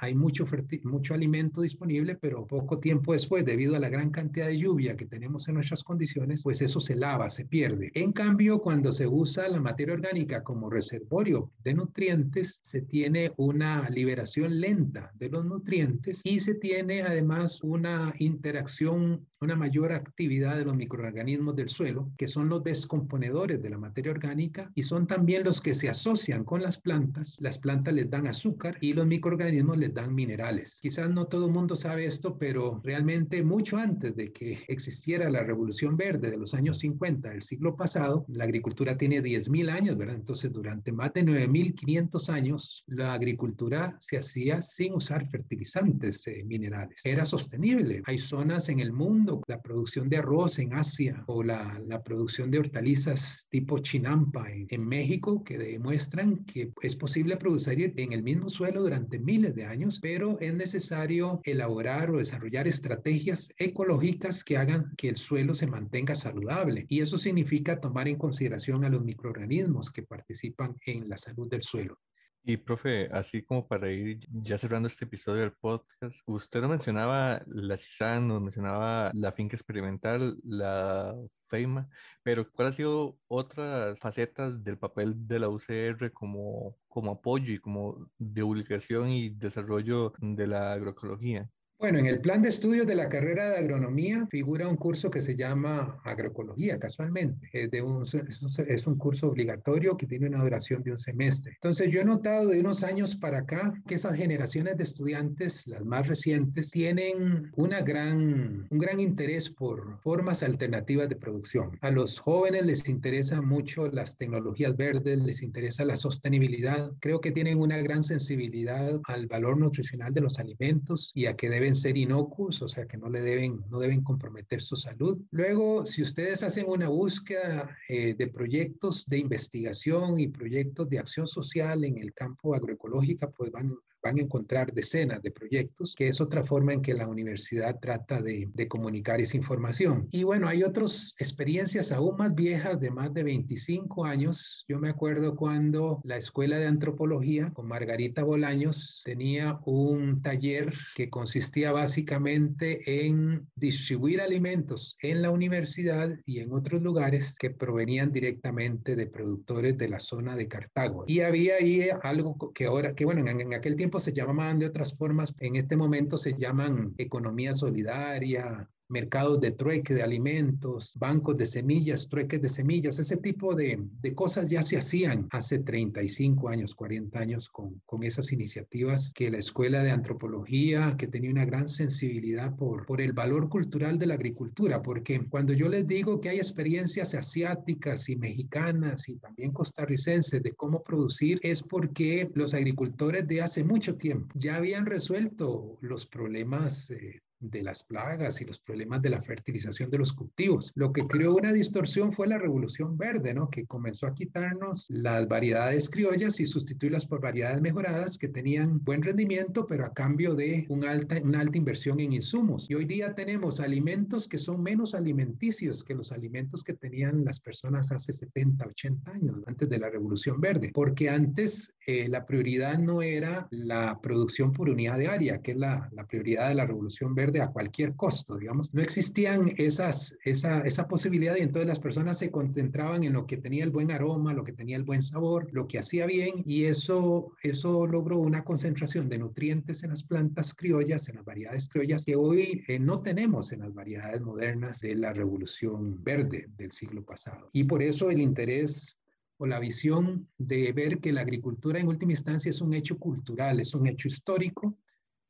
hay 0.00 0.14
mucho, 0.14 0.44
mucho 0.84 1.14
alimento 1.14 1.62
disponible, 1.62 2.16
pero 2.16 2.46
poco 2.46 2.78
tiempo 2.78 3.12
después, 3.12 3.44
debido 3.44 3.76
a 3.76 3.80
la 3.80 3.88
gran 3.88 4.10
cantidad 4.10 4.46
de 4.46 4.58
lluvia 4.58 4.96
que 4.96 5.06
tenemos 5.06 5.48
en 5.48 5.54
nuestras 5.54 5.82
condiciones, 5.82 6.42
pues 6.42 6.62
eso 6.62 6.80
se 6.80 6.96
lava, 6.96 7.30
se 7.30 7.44
pierde. 7.44 7.90
En 7.94 8.12
cambio, 8.12 8.60
cuando 8.60 8.92
se 8.92 9.06
usa 9.06 9.48
la 9.48 9.60
materia 9.60 9.94
orgánica 9.94 10.42
como 10.42 10.70
reservorio 10.70 11.50
de 11.64 11.74
nutrientes, 11.74 12.60
se 12.62 12.82
tiene 12.82 13.32
una 13.36 13.88
liberación 13.90 14.60
lenta 14.60 15.10
de 15.14 15.28
los 15.28 15.44
nutrientes 15.44 16.20
y 16.24 16.40
se 16.40 16.54
tiene 16.54 17.02
además 17.02 17.62
una 17.62 18.14
interacción 18.18 19.26
una 19.42 19.56
mayor 19.56 19.92
actividad 19.92 20.56
de 20.56 20.66
los 20.66 20.76
microorganismos 20.76 21.56
del 21.56 21.70
suelo, 21.70 22.10
que 22.18 22.26
son 22.26 22.50
los 22.50 22.62
descomponedores 22.62 23.62
de 23.62 23.70
la 23.70 23.78
materia 23.78 24.12
orgánica 24.12 24.70
y 24.74 24.82
son 24.82 25.06
también 25.06 25.44
los 25.44 25.62
que 25.62 25.72
se 25.72 25.88
asocian 25.88 26.44
con 26.44 26.62
las 26.62 26.78
plantas. 26.78 27.40
Las 27.40 27.56
plantas 27.56 27.94
les 27.94 28.10
dan 28.10 28.26
azúcar 28.26 28.76
y 28.82 28.92
los 28.92 29.06
microorganismos 29.06 29.78
les 29.78 29.94
dan 29.94 30.14
minerales. 30.14 30.78
Quizás 30.82 31.08
no 31.08 31.24
todo 31.24 31.46
el 31.46 31.52
mundo 31.52 31.74
sabe 31.74 32.04
esto, 32.04 32.36
pero 32.36 32.82
realmente 32.84 33.42
mucho 33.42 33.78
antes 33.78 34.14
de 34.14 34.30
que 34.30 34.58
existiera 34.68 35.30
la 35.30 35.42
revolución 35.42 35.96
verde 35.96 36.30
de 36.30 36.36
los 36.36 36.52
años 36.52 36.78
50 36.80 37.30
del 37.30 37.40
siglo 37.40 37.74
pasado, 37.76 38.26
la 38.28 38.44
agricultura 38.44 38.98
tiene 38.98 39.22
10.000 39.22 39.70
años, 39.70 39.96
¿verdad? 39.96 40.16
Entonces, 40.16 40.52
durante 40.52 40.92
más 40.92 41.14
de 41.14 41.24
9.500 41.24 42.28
años, 42.28 42.84
la 42.88 43.14
agricultura 43.14 43.96
se 44.00 44.18
hacía 44.18 44.60
sin 44.60 44.92
usar 44.92 45.26
fertilizantes 45.30 46.26
eh, 46.26 46.44
minerales. 46.44 47.00
Era 47.04 47.24
sostenible. 47.24 48.02
Hay 48.04 48.18
zonas 48.18 48.68
en 48.68 48.80
el 48.80 48.92
mundo 48.92 49.29
la 49.46 49.60
producción 49.60 50.08
de 50.08 50.18
arroz 50.18 50.58
en 50.58 50.74
Asia 50.74 51.22
o 51.26 51.42
la, 51.42 51.80
la 51.86 52.02
producción 52.02 52.50
de 52.50 52.58
hortalizas 52.58 53.46
tipo 53.50 53.78
chinampa 53.78 54.50
en, 54.50 54.66
en, 54.70 54.86
México 54.86 55.44
que 55.44 55.58
demuestran 55.58 56.44
que 56.44 56.72
es 56.82 56.96
posible 56.96 57.36
producir 57.36 57.60
en 57.96 58.12
el 58.12 58.22
mismo 58.22 58.48
suelo 58.48 58.82
durante 58.82 59.18
miles 59.18 59.54
de 59.54 59.64
años, 59.64 60.00
pero 60.00 60.38
es 60.40 60.52
necesario 60.54 61.40
elaborar 61.44 62.10
o 62.10 62.18
desarrollar 62.18 62.66
estrategias 62.66 63.52
ecológicas 63.58 64.42
que 64.42 64.56
hagan 64.56 64.92
que 64.96 65.08
el 65.08 65.16
suelo 65.16 65.54
se 65.54 65.66
mantenga 65.66 66.14
saludable. 66.14 66.86
Y 66.88 67.00
eso 67.00 67.16
significa 67.16 67.80
tomar 67.80 68.08
en 68.08 68.16
consideración 68.16 68.84
a 68.84 68.88
los 68.88 69.04
microorganismos 69.04 69.90
que 69.90 70.02
participan 70.02 70.76
en 70.86 71.08
la 71.08 71.16
salud 71.16 71.48
del 71.48 71.62
suelo. 71.62 71.98
Y 72.42 72.56
profe, 72.56 73.08
así 73.12 73.42
como 73.42 73.68
para 73.68 73.90
ir 73.90 74.26
ya 74.30 74.56
cerrando 74.56 74.86
este 74.88 75.04
episodio 75.04 75.42
del 75.42 75.52
podcast, 75.52 76.20
usted 76.26 76.60
nos 76.62 76.70
mencionaba 76.70 77.42
la 77.46 77.76
CISAN, 77.76 78.26
nos 78.28 78.40
mencionaba 78.40 79.10
la 79.14 79.32
finca 79.32 79.56
experimental, 79.56 80.38
la 80.42 81.14
FEIMA, 81.48 81.88
pero 82.22 82.50
¿cuál 82.50 82.68
ha 82.68 82.72
sido 82.72 83.18
otras 83.28 83.98
facetas 83.98 84.64
del 84.64 84.78
papel 84.78 85.26
de 85.28 85.38
la 85.38 85.48
UCR 85.50 86.12
como, 86.12 86.76
como 86.88 87.12
apoyo 87.12 87.52
y 87.52 87.58
como 87.58 88.08
divulgación 88.18 89.10
y 89.10 89.30
desarrollo 89.30 90.14
de 90.18 90.46
la 90.46 90.72
agroecología? 90.72 91.48
Bueno, 91.80 91.98
en 91.98 92.04
el 92.04 92.20
plan 92.20 92.42
de 92.42 92.50
estudios 92.50 92.86
de 92.86 92.94
la 92.94 93.08
carrera 93.08 93.48
de 93.48 93.56
agronomía 93.56 94.26
figura 94.30 94.68
un 94.68 94.76
curso 94.76 95.10
que 95.10 95.22
se 95.22 95.34
llama 95.34 95.98
agroecología, 96.04 96.78
casualmente. 96.78 97.48
Es, 97.54 97.70
de 97.70 97.80
un, 97.80 98.02
es, 98.02 98.86
un, 98.86 98.98
curso 98.98 99.28
obligatorio 99.28 99.96
que 99.96 100.06
tiene 100.06 100.26
una 100.26 100.42
duración 100.42 100.82
de 100.82 100.92
un 100.92 100.98
semestre. 100.98 101.52
Entonces, 101.54 101.90
yo 101.90 102.02
he 102.02 102.04
notado 102.04 102.48
de 102.48 102.60
unos 102.60 102.84
años 102.84 103.16
para 103.16 103.38
acá 103.38 103.72
que 103.88 103.94
esas 103.94 104.14
generaciones 104.14 104.76
de 104.76 104.84
estudiantes, 104.84 105.66
las 105.68 105.82
más 105.82 106.06
recientes, 106.06 106.68
tienen 106.68 107.50
una 107.56 107.80
gran, 107.80 108.66
un 108.68 108.78
gran 108.78 109.00
interés 109.00 109.48
por 109.48 109.98
formas 110.02 110.42
alternativas 110.42 111.08
de 111.08 111.16
producción. 111.16 111.78
A 111.80 111.90
los 111.90 112.18
jóvenes 112.18 112.66
les 112.66 112.86
interesa 112.90 113.40
mucho 113.40 113.86
las 113.86 114.18
tecnologías 114.18 114.76
verdes, 114.76 115.18
les 115.18 115.42
interesa 115.42 115.86
la 115.86 115.96
sostenibilidad. 115.96 116.92
Creo 117.00 117.22
que 117.22 117.32
tienen 117.32 117.58
una 117.58 117.78
gran 117.78 118.02
sensibilidad 118.02 119.00
al 119.04 119.28
valor 119.28 119.56
nutricional 119.56 120.12
de 120.12 120.20
los 120.20 120.38
alimentos 120.38 121.10
y 121.14 121.24
a 121.24 121.36
que 121.36 121.48
ser 121.74 121.96
inocuos, 121.96 122.62
o 122.62 122.68
sea 122.68 122.86
que 122.86 122.96
no 122.96 123.08
le 123.08 123.20
deben, 123.20 123.64
no 123.70 123.78
deben 123.78 124.02
comprometer 124.02 124.62
su 124.62 124.76
salud. 124.76 125.18
Luego, 125.30 125.84
si 125.86 126.02
ustedes 126.02 126.42
hacen 126.42 126.66
una 126.68 126.88
búsqueda 126.88 127.76
eh, 127.88 128.14
de 128.14 128.26
proyectos 128.28 129.06
de 129.06 129.18
investigación 129.18 130.20
y 130.20 130.28
proyectos 130.28 130.88
de 130.88 130.98
acción 130.98 131.26
social 131.26 131.84
en 131.84 131.98
el 131.98 132.12
campo 132.12 132.54
agroecológica, 132.54 133.30
pues 133.30 133.50
van 133.50 133.76
van 134.02 134.18
a 134.18 134.22
encontrar 134.22 134.72
decenas 134.72 135.22
de 135.22 135.30
proyectos, 135.30 135.94
que 135.94 136.08
es 136.08 136.20
otra 136.20 136.44
forma 136.44 136.72
en 136.72 136.82
que 136.82 136.94
la 136.94 137.06
universidad 137.06 137.78
trata 137.80 138.20
de, 138.20 138.48
de, 138.54 138.68
comunicar 138.68 139.20
esa 139.20 139.36
información. 139.36 140.08
Y 140.10 140.22
bueno, 140.22 140.48
hay 140.48 140.62
otras 140.62 141.14
experiencias 141.18 141.92
aún 141.92 142.16
más 142.16 142.34
viejas 142.34 142.80
de 142.80 142.90
más 142.90 143.12
de 143.12 143.24
25 143.24 144.04
años. 144.04 144.64
Yo 144.68 144.78
me 144.78 144.90
acuerdo 144.90 145.36
cuando 145.36 146.00
la 146.04 146.16
Escuela 146.16 146.58
de 146.58 146.66
Antropología 146.66 147.50
con 147.52 147.66
Margarita 147.66 148.22
Bolaños 148.22 149.02
tenía 149.04 149.58
un 149.64 150.20
taller 150.22 150.72
que 150.94 151.10
consistía 151.10 151.72
básicamente 151.72 153.06
en 153.06 153.46
distribuir 153.56 154.20
alimentos 154.20 154.96
en 155.02 155.22
la 155.22 155.30
universidad 155.30 156.16
y 156.24 156.40
en 156.40 156.52
otros 156.52 156.82
lugares 156.82 157.34
que 157.38 157.50
provenían 157.50 158.12
directamente 158.12 158.96
de 158.96 159.06
productores 159.06 159.76
de 159.76 159.88
la 159.88 160.00
zona 160.00 160.36
de 160.36 160.48
Cartago. 160.48 161.04
Y 161.06 161.20
había 161.20 161.56
ahí 161.56 161.88
algo 162.02 162.52
que 162.54 162.66
ahora, 162.66 162.94
que 162.94 163.04
bueno, 163.04 163.20
en, 163.28 163.40
en 163.40 163.54
aquel 163.54 163.76
tiempo 163.76 163.89
se 163.98 164.12
llamaban 164.12 164.58
de 164.58 164.66
otras 164.66 164.96
formas, 164.96 165.34
en 165.38 165.56
este 165.56 165.76
momento 165.76 166.16
se 166.16 166.34
llaman 166.34 166.94
economía 166.98 167.52
solidaria, 167.52 168.68
mercados 168.90 169.40
de 169.40 169.52
trueque 169.52 169.94
de 169.94 170.02
alimentos, 170.02 170.96
bancos 170.98 171.36
de 171.36 171.46
semillas, 171.46 172.08
trueques 172.08 172.42
de 172.42 172.48
semillas, 172.48 172.98
ese 172.98 173.16
tipo 173.16 173.54
de, 173.54 173.78
de, 174.00 174.14
cosas 174.14 174.46
ya 174.46 174.62
se 174.62 174.76
hacían 174.76 175.28
hace 175.30 175.60
35 175.60 176.48
años, 176.48 176.74
40 176.74 177.18
años 177.18 177.48
con, 177.48 177.80
con 177.86 178.02
esas 178.02 178.32
iniciativas 178.32 179.12
que 179.14 179.30
la 179.30 179.38
Escuela 179.38 179.82
de 179.82 179.90
Antropología, 179.90 180.96
que 180.98 181.06
tenía 181.06 181.30
una 181.30 181.44
gran 181.44 181.68
sensibilidad 181.68 182.54
por, 182.56 182.86
por 182.86 183.00
el 183.00 183.12
valor 183.12 183.48
cultural 183.48 183.98
de 183.98 184.06
la 184.06 184.14
agricultura, 184.14 184.82
porque 184.82 185.20
cuando 185.28 185.52
yo 185.52 185.68
les 185.68 185.86
digo 185.86 186.20
que 186.20 186.30
hay 186.30 186.38
experiencias 186.38 187.14
asiáticas 187.14 188.08
y 188.08 188.16
mexicanas 188.16 189.08
y 189.08 189.16
también 189.16 189.52
costarricenses 189.52 190.42
de 190.42 190.52
cómo 190.52 190.82
producir, 190.82 191.38
es 191.42 191.62
porque 191.62 192.30
los 192.34 192.54
agricultores 192.54 193.26
de 193.26 193.42
hace 193.42 193.64
mucho 193.64 193.96
tiempo 193.96 194.34
ya 194.34 194.56
habían 194.56 194.86
resuelto 194.86 195.78
los 195.80 196.06
problemas 196.06 196.90
eh, 196.90 197.20
de 197.40 197.62
las 197.62 197.82
plagas 197.82 198.40
y 198.40 198.44
los 198.44 198.60
problemas 198.60 199.02
de 199.02 199.10
la 199.10 199.22
fertilización 199.22 199.90
de 199.90 199.98
los 199.98 200.12
cultivos. 200.12 200.72
Lo 200.76 200.92
que 200.92 201.06
creó 201.06 201.34
una 201.34 201.52
distorsión 201.52 202.12
fue 202.12 202.28
la 202.28 202.38
revolución 202.38 202.96
verde, 202.96 203.34
¿no? 203.34 203.48
Que 203.48 203.66
comenzó 203.66 204.06
a 204.06 204.14
quitarnos 204.14 204.88
las 204.90 205.26
variedades 205.26 205.88
criollas 205.90 206.38
y 206.40 206.46
sustituirlas 206.46 207.06
por 207.06 207.20
variedades 207.20 207.60
mejoradas 207.60 208.18
que 208.18 208.28
tenían 208.28 208.82
buen 208.84 209.02
rendimiento, 209.02 209.66
pero 209.66 209.86
a 209.86 209.92
cambio 209.92 210.34
de 210.34 210.66
un 210.68 210.84
alta, 210.84 211.20
una 211.22 211.40
alta 211.40 211.58
inversión 211.58 211.98
en 212.00 212.12
insumos. 212.12 212.70
Y 212.70 212.74
hoy 212.74 212.84
día 212.84 213.14
tenemos 213.14 213.60
alimentos 213.60 214.28
que 214.28 214.38
son 214.38 214.62
menos 214.62 214.94
alimenticios 214.94 215.82
que 215.82 215.94
los 215.94 216.12
alimentos 216.12 216.62
que 216.62 216.74
tenían 216.74 217.24
las 217.24 217.40
personas 217.40 217.90
hace 217.90 218.12
70, 218.12 218.66
80 218.66 219.10
años, 219.10 219.36
antes 219.46 219.68
de 219.68 219.78
la 219.78 219.88
revolución 219.88 220.40
verde, 220.40 220.70
porque 220.74 221.08
antes 221.08 221.72
eh, 221.90 222.08
la 222.08 222.24
prioridad 222.24 222.78
no 222.78 223.02
era 223.02 223.48
la 223.50 223.98
producción 224.00 224.52
por 224.52 224.70
unidad 224.70 224.96
de 224.96 225.08
área, 225.08 225.42
que 225.42 225.50
es 225.50 225.56
la, 225.56 225.88
la, 225.90 226.06
prioridad 226.06 226.48
de 226.48 226.54
la 226.54 226.64
revolución 226.64 227.16
verde 227.16 227.40
a 227.40 227.48
cualquier 227.48 227.96
costo, 227.96 228.36
digamos. 228.36 228.72
No 228.72 228.80
existían 228.80 229.52
esas, 229.56 230.16
esa, 230.24 230.60
esa 230.60 230.86
posibilidad 230.86 231.34
y 231.36 231.40
entonces 231.40 231.66
las 231.66 231.80
personas 231.80 232.18
se 232.18 232.30
concentraban 232.30 233.02
en 233.02 233.12
lo 233.12 233.26
que 233.26 233.38
tenía 233.38 233.64
el 233.64 233.70
buen 233.70 233.90
aroma, 233.90 234.32
lo 234.32 234.44
que 234.44 234.52
tenía 234.52 234.76
el 234.76 234.84
buen 234.84 235.02
sabor, 235.02 235.48
lo 235.50 235.66
que 235.66 235.80
hacía 235.80 236.06
bien 236.06 236.42
y 236.46 236.66
eso, 236.66 237.32
eso 237.42 237.86
logró 237.88 238.18
una 238.18 238.44
concentración 238.44 239.08
de 239.08 239.18
nutrientes 239.18 239.82
en 239.82 239.90
las 239.90 240.04
plantas 240.04 240.54
criollas, 240.54 241.08
en 241.08 241.16
las 241.16 241.24
variedades 241.24 241.68
criollas 241.68 242.04
que 242.04 242.14
hoy 242.14 242.62
eh, 242.68 242.78
no 242.78 242.98
tenemos 242.98 243.50
en 243.50 243.60
las 243.60 243.74
variedades 243.74 244.20
modernas 244.20 244.80
de 244.80 244.94
la 244.94 245.12
revolución 245.12 246.02
verde 246.04 246.46
del 246.56 246.70
siglo 246.70 247.02
pasado. 247.04 247.50
Y 247.52 247.64
por 247.64 247.82
eso 247.82 248.10
el 248.10 248.20
interés 248.20 248.96
o 249.40 249.46
la 249.46 249.58
visión 249.58 250.28
de 250.36 250.70
ver 250.72 250.98
que 250.98 251.12
la 251.12 251.22
agricultura 251.22 251.80
en 251.80 251.88
última 251.88 252.12
instancia 252.12 252.50
es 252.50 252.60
un 252.60 252.74
hecho 252.74 252.98
cultural, 252.98 253.58
es 253.58 253.74
un 253.74 253.86
hecho 253.86 254.06
histórico, 254.06 254.76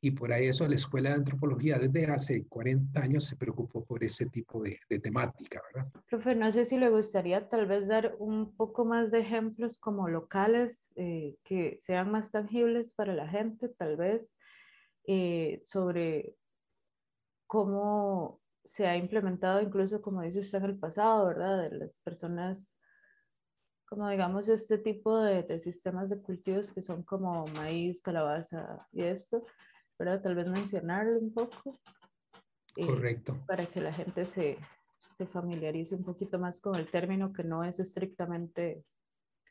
y 0.01 0.11
por 0.11 0.33
eso 0.33 0.67
la 0.67 0.75
Escuela 0.75 1.11
de 1.11 1.15
Antropología 1.15 1.79
desde 1.79 2.07
hace 2.07 2.45
40 2.45 2.99
años 2.99 3.23
se 3.23 3.37
preocupó 3.37 3.85
por 3.85 4.03
ese 4.03 4.25
tipo 4.25 4.61
de, 4.61 4.79
temática, 4.99 5.61
¿verdad? 5.73 5.89
Profe, 6.09 6.35
no 6.35 6.51
sé 6.51 6.65
si 6.65 6.77
le 6.77 6.89
gustaría 6.89 7.47
tal 7.47 7.67
vez 7.67 7.87
dar 7.87 8.15
un 8.19 8.53
poco 8.53 8.83
más 8.83 9.11
de 9.11 9.19
ejemplos 9.19 9.79
como 9.79 10.09
locales 10.09 10.91
eh, 10.97 11.37
que 11.45 11.77
sean 11.79 12.11
más 12.11 12.31
tangibles 12.31 12.91
para 12.91 13.13
la 13.13 13.29
gente, 13.29 13.69
tal 13.69 13.95
vez, 13.95 14.35
eh, 15.07 15.61
sobre 15.63 16.35
cómo 17.47 18.41
se 18.65 18.87
ha 18.87 18.97
implementado 18.97 19.61
incluso, 19.61 20.01
como 20.01 20.21
dice 20.21 20.41
usted 20.41 20.57
en 20.57 20.65
el 20.65 20.77
pasado, 20.77 21.27
¿verdad? 21.27 21.69
De 21.69 21.77
las 21.77 21.97
personas 21.99 22.75
como 23.91 24.07
digamos 24.07 24.47
este 24.47 24.77
tipo 24.77 25.19
de, 25.19 25.43
de, 25.43 25.59
sistemas 25.59 26.09
de 26.09 26.21
cultivos 26.21 26.71
que 26.71 26.81
son 26.81 27.03
como 27.03 27.45
maíz, 27.47 28.01
calabaza 28.01 28.87
y 28.93 29.01
esto, 29.01 29.45
¿verdad? 29.99 30.21
Tal 30.21 30.33
vez 30.33 30.47
mencionarlo 30.47 31.19
un 31.19 31.33
poco. 31.33 31.77
Eh, 32.77 32.85
Correcto. 32.85 33.37
Para 33.45 33.65
que 33.65 33.81
la 33.81 33.91
gente 33.91 34.25
se, 34.25 34.57
se 35.11 35.27
familiarice 35.27 35.93
un 35.93 36.05
poquito 36.05 36.39
más 36.39 36.61
con 36.61 36.77
el 36.77 36.89
término 36.89 37.33
que 37.33 37.43
no 37.43 37.65
es 37.65 37.81
estrictamente 37.81 38.85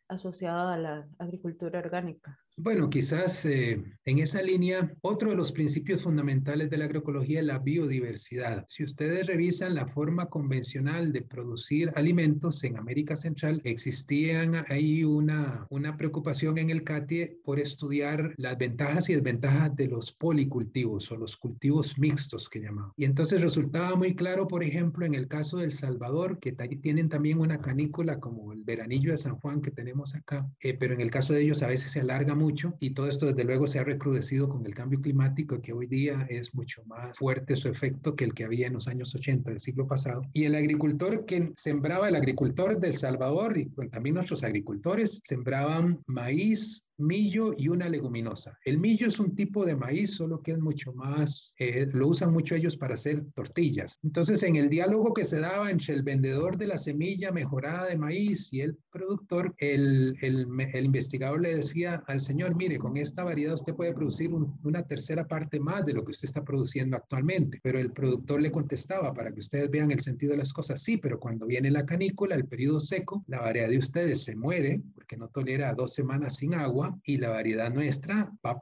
asociado 0.09 0.70
a 0.70 0.78
la 0.78 1.06
agricultura 1.18 1.78
orgánica. 1.78 2.38
Bueno, 2.57 2.90
quizás 2.90 3.47
eh, 3.47 3.83
en 4.04 4.19
esa 4.19 4.42
línea, 4.42 4.92
otro 5.00 5.30
de 5.30 5.37
los 5.37 5.50
principios 5.50 6.02
fundamentales 6.02 6.69
de 6.69 6.76
la 6.76 6.85
agroecología 6.85 7.40
es 7.40 7.47
la 7.47 7.59
biodiversidad. 7.59 8.66
Si 8.69 8.85
ustedes 8.85 9.26
revisan 9.26 9.75
la 9.75 9.87
forma 9.87 10.26
convencional 10.26 11.11
de 11.11 11.23
producir 11.23 11.90
alimentos 11.95 12.62
en 12.64 12.76
América 12.76 13.16
Central, 13.16 13.62
existían 13.64 14.66
ahí 14.69 15.04
una, 15.04 15.66
una 15.71 15.97
preocupación 15.97 16.59
en 16.59 16.69
el 16.69 16.85
CATIE 16.85 17.38
por 17.45 17.59
estudiar 17.59 18.35
las 18.37 18.59
ventajas 18.59 19.09
y 19.09 19.14
desventajas 19.14 19.75
de 19.75 19.88
los 19.88 20.12
policultivos 20.12 21.11
o 21.12 21.16
los 21.16 21.38
cultivos 21.38 21.99
mixtos 21.99 22.50
que 22.50 22.61
llamaban. 22.61 22.92
Y 22.97 23.07
entonces 23.07 23.40
resultaba 23.40 23.97
muy 23.97 24.14
claro, 24.14 24.47
por 24.47 24.62
ejemplo, 24.62 25.07
en 25.07 25.14
el 25.14 25.28
caso 25.28 25.59
del 25.59 25.73
Salvador, 25.73 26.38
que 26.38 26.52
tienen 26.52 27.09
también 27.09 27.40
una 27.40 27.62
canícula 27.62 28.21
como 28.21 28.52
el 28.52 28.64
veranillo 28.64 29.12
de 29.12 29.19
San 29.19 29.37
Juan 29.37 29.62
que 29.62 29.71
tenemos 29.71 30.14
acá, 30.14 30.47
eh, 30.61 30.75
pero 30.75 30.92
en 30.92 31.00
el 31.00 31.11
caso 31.11 31.33
de 31.33 31.40
ellos 31.40 31.62
a 31.62 31.69
veces 31.69 31.92
se 31.92 32.00
alarga 32.00 32.35
mucho 32.35 32.50
y 32.80 32.90
todo 32.90 33.07
esto 33.07 33.26
desde 33.26 33.45
luego 33.45 33.66
se 33.66 33.78
ha 33.78 33.85
recrudecido 33.85 34.49
con 34.49 34.64
el 34.66 34.75
cambio 34.75 35.00
climático 35.00 35.61
que 35.61 35.73
hoy 35.73 35.87
día 35.87 36.26
es 36.28 36.54
mucho 36.54 36.83
más 36.87 37.16
fuerte 37.16 37.57
su 37.57 37.69
efecto 37.69 38.16
que 38.16 38.25
el 38.25 38.35
que 38.35 38.45
había 38.45 38.66
en 38.66 38.73
los 38.75 38.88
años 38.88 39.14
80 39.14 39.50
del 39.50 39.61
siglo 39.61 39.87
pasado. 39.87 40.23
Y 40.33 40.45
el 40.45 40.54
agricultor 40.54 41.25
que 41.26 41.52
sembraba, 41.54 42.09
el 42.09 42.16
agricultor 42.16 42.78
del 42.78 42.97
Salvador 42.97 43.57
y 43.59 43.66
también 43.90 44.14
nuestros 44.16 44.42
agricultores 44.42 45.21
sembraban 45.25 46.00
maíz, 46.07 46.87
millo 47.00 47.52
y 47.57 47.69
una 47.69 47.88
leguminosa. 47.88 48.59
El 48.64 48.78
millo 48.78 49.09
es 49.09 49.19
un 49.19 49.35
tipo 49.35 49.64
de 49.64 49.76
maíz, 49.76 50.12
solo 50.12 50.42
que 50.42 50.52
es 50.52 50.59
mucho 50.59 50.92
más, 50.92 51.54
eh, 51.59 51.87
lo 51.92 52.09
usan 52.09 52.33
mucho 52.33 52.54
ellos 52.54 52.76
para 52.76 52.95
hacer 52.95 53.25
tortillas. 53.35 53.99
Entonces, 54.02 54.42
en 54.42 54.57
el 54.57 54.69
diálogo 54.69 55.14
que 55.14 55.25
se 55.25 55.40
daba 55.40 55.71
entre 55.71 55.95
el 55.95 56.02
vendedor 56.02 56.57
de 56.57 56.66
la 56.66 56.78
semilla 56.78 57.33
mejorada 57.33 57.87
de 57.87 57.97
maíz 57.97 58.52
y 58.52 58.61
el 58.61 58.76
productor, 58.90 59.54
el, 59.59 60.16
el, 60.21 60.47
el 60.73 60.85
investigador 60.85 61.40
le 61.40 61.57
decía 61.57 62.02
al 62.07 62.21
señor, 62.21 62.54
mire, 62.57 62.78
con 62.78 62.97
esta 62.97 63.25
variedad 63.25 63.54
usted 63.54 63.75
puede 63.75 63.92
producir 63.92 64.30
una 64.33 64.87
tercera 64.87 65.26
parte 65.26 65.61
más 65.61 65.85
de 65.87 65.95
lo 65.95 66.04
que 66.04 66.12
usted 66.12 66.26
está 66.26 66.45
produciendo 66.45 66.97
actualmente. 66.97 67.61
Pero 67.62 67.78
el 67.78 67.92
productor 67.92 68.40
le 68.40 68.50
contestaba, 68.50 69.12
para 69.14 69.33
que 69.33 69.40
ustedes 69.40 69.71
vean 69.71 69.90
el 69.90 70.00
sentido 70.00 70.33
de 70.33 70.38
las 70.38 70.52
cosas, 70.52 70.83
sí, 70.83 70.97
pero 70.97 71.19
cuando 71.19 71.47
viene 71.47 71.71
la 71.71 71.87
canícula, 71.87 72.35
el 72.35 72.47
periodo 72.47 72.80
seco, 72.80 73.25
la 73.26 73.40
variedad 73.40 73.69
de 73.69 73.78
ustedes 73.78 74.25
se 74.25 74.37
muere 74.37 74.83
porque 74.95 75.16
no 75.16 75.28
tolera 75.28 75.75
dos 75.75 75.95
semanas 75.95 76.37
sin 76.37 76.54
agua 76.54 76.89
y 77.04 77.18
la 77.18 77.30
variedad 77.30 77.73
nuestra 77.73 78.32
va 78.44 78.61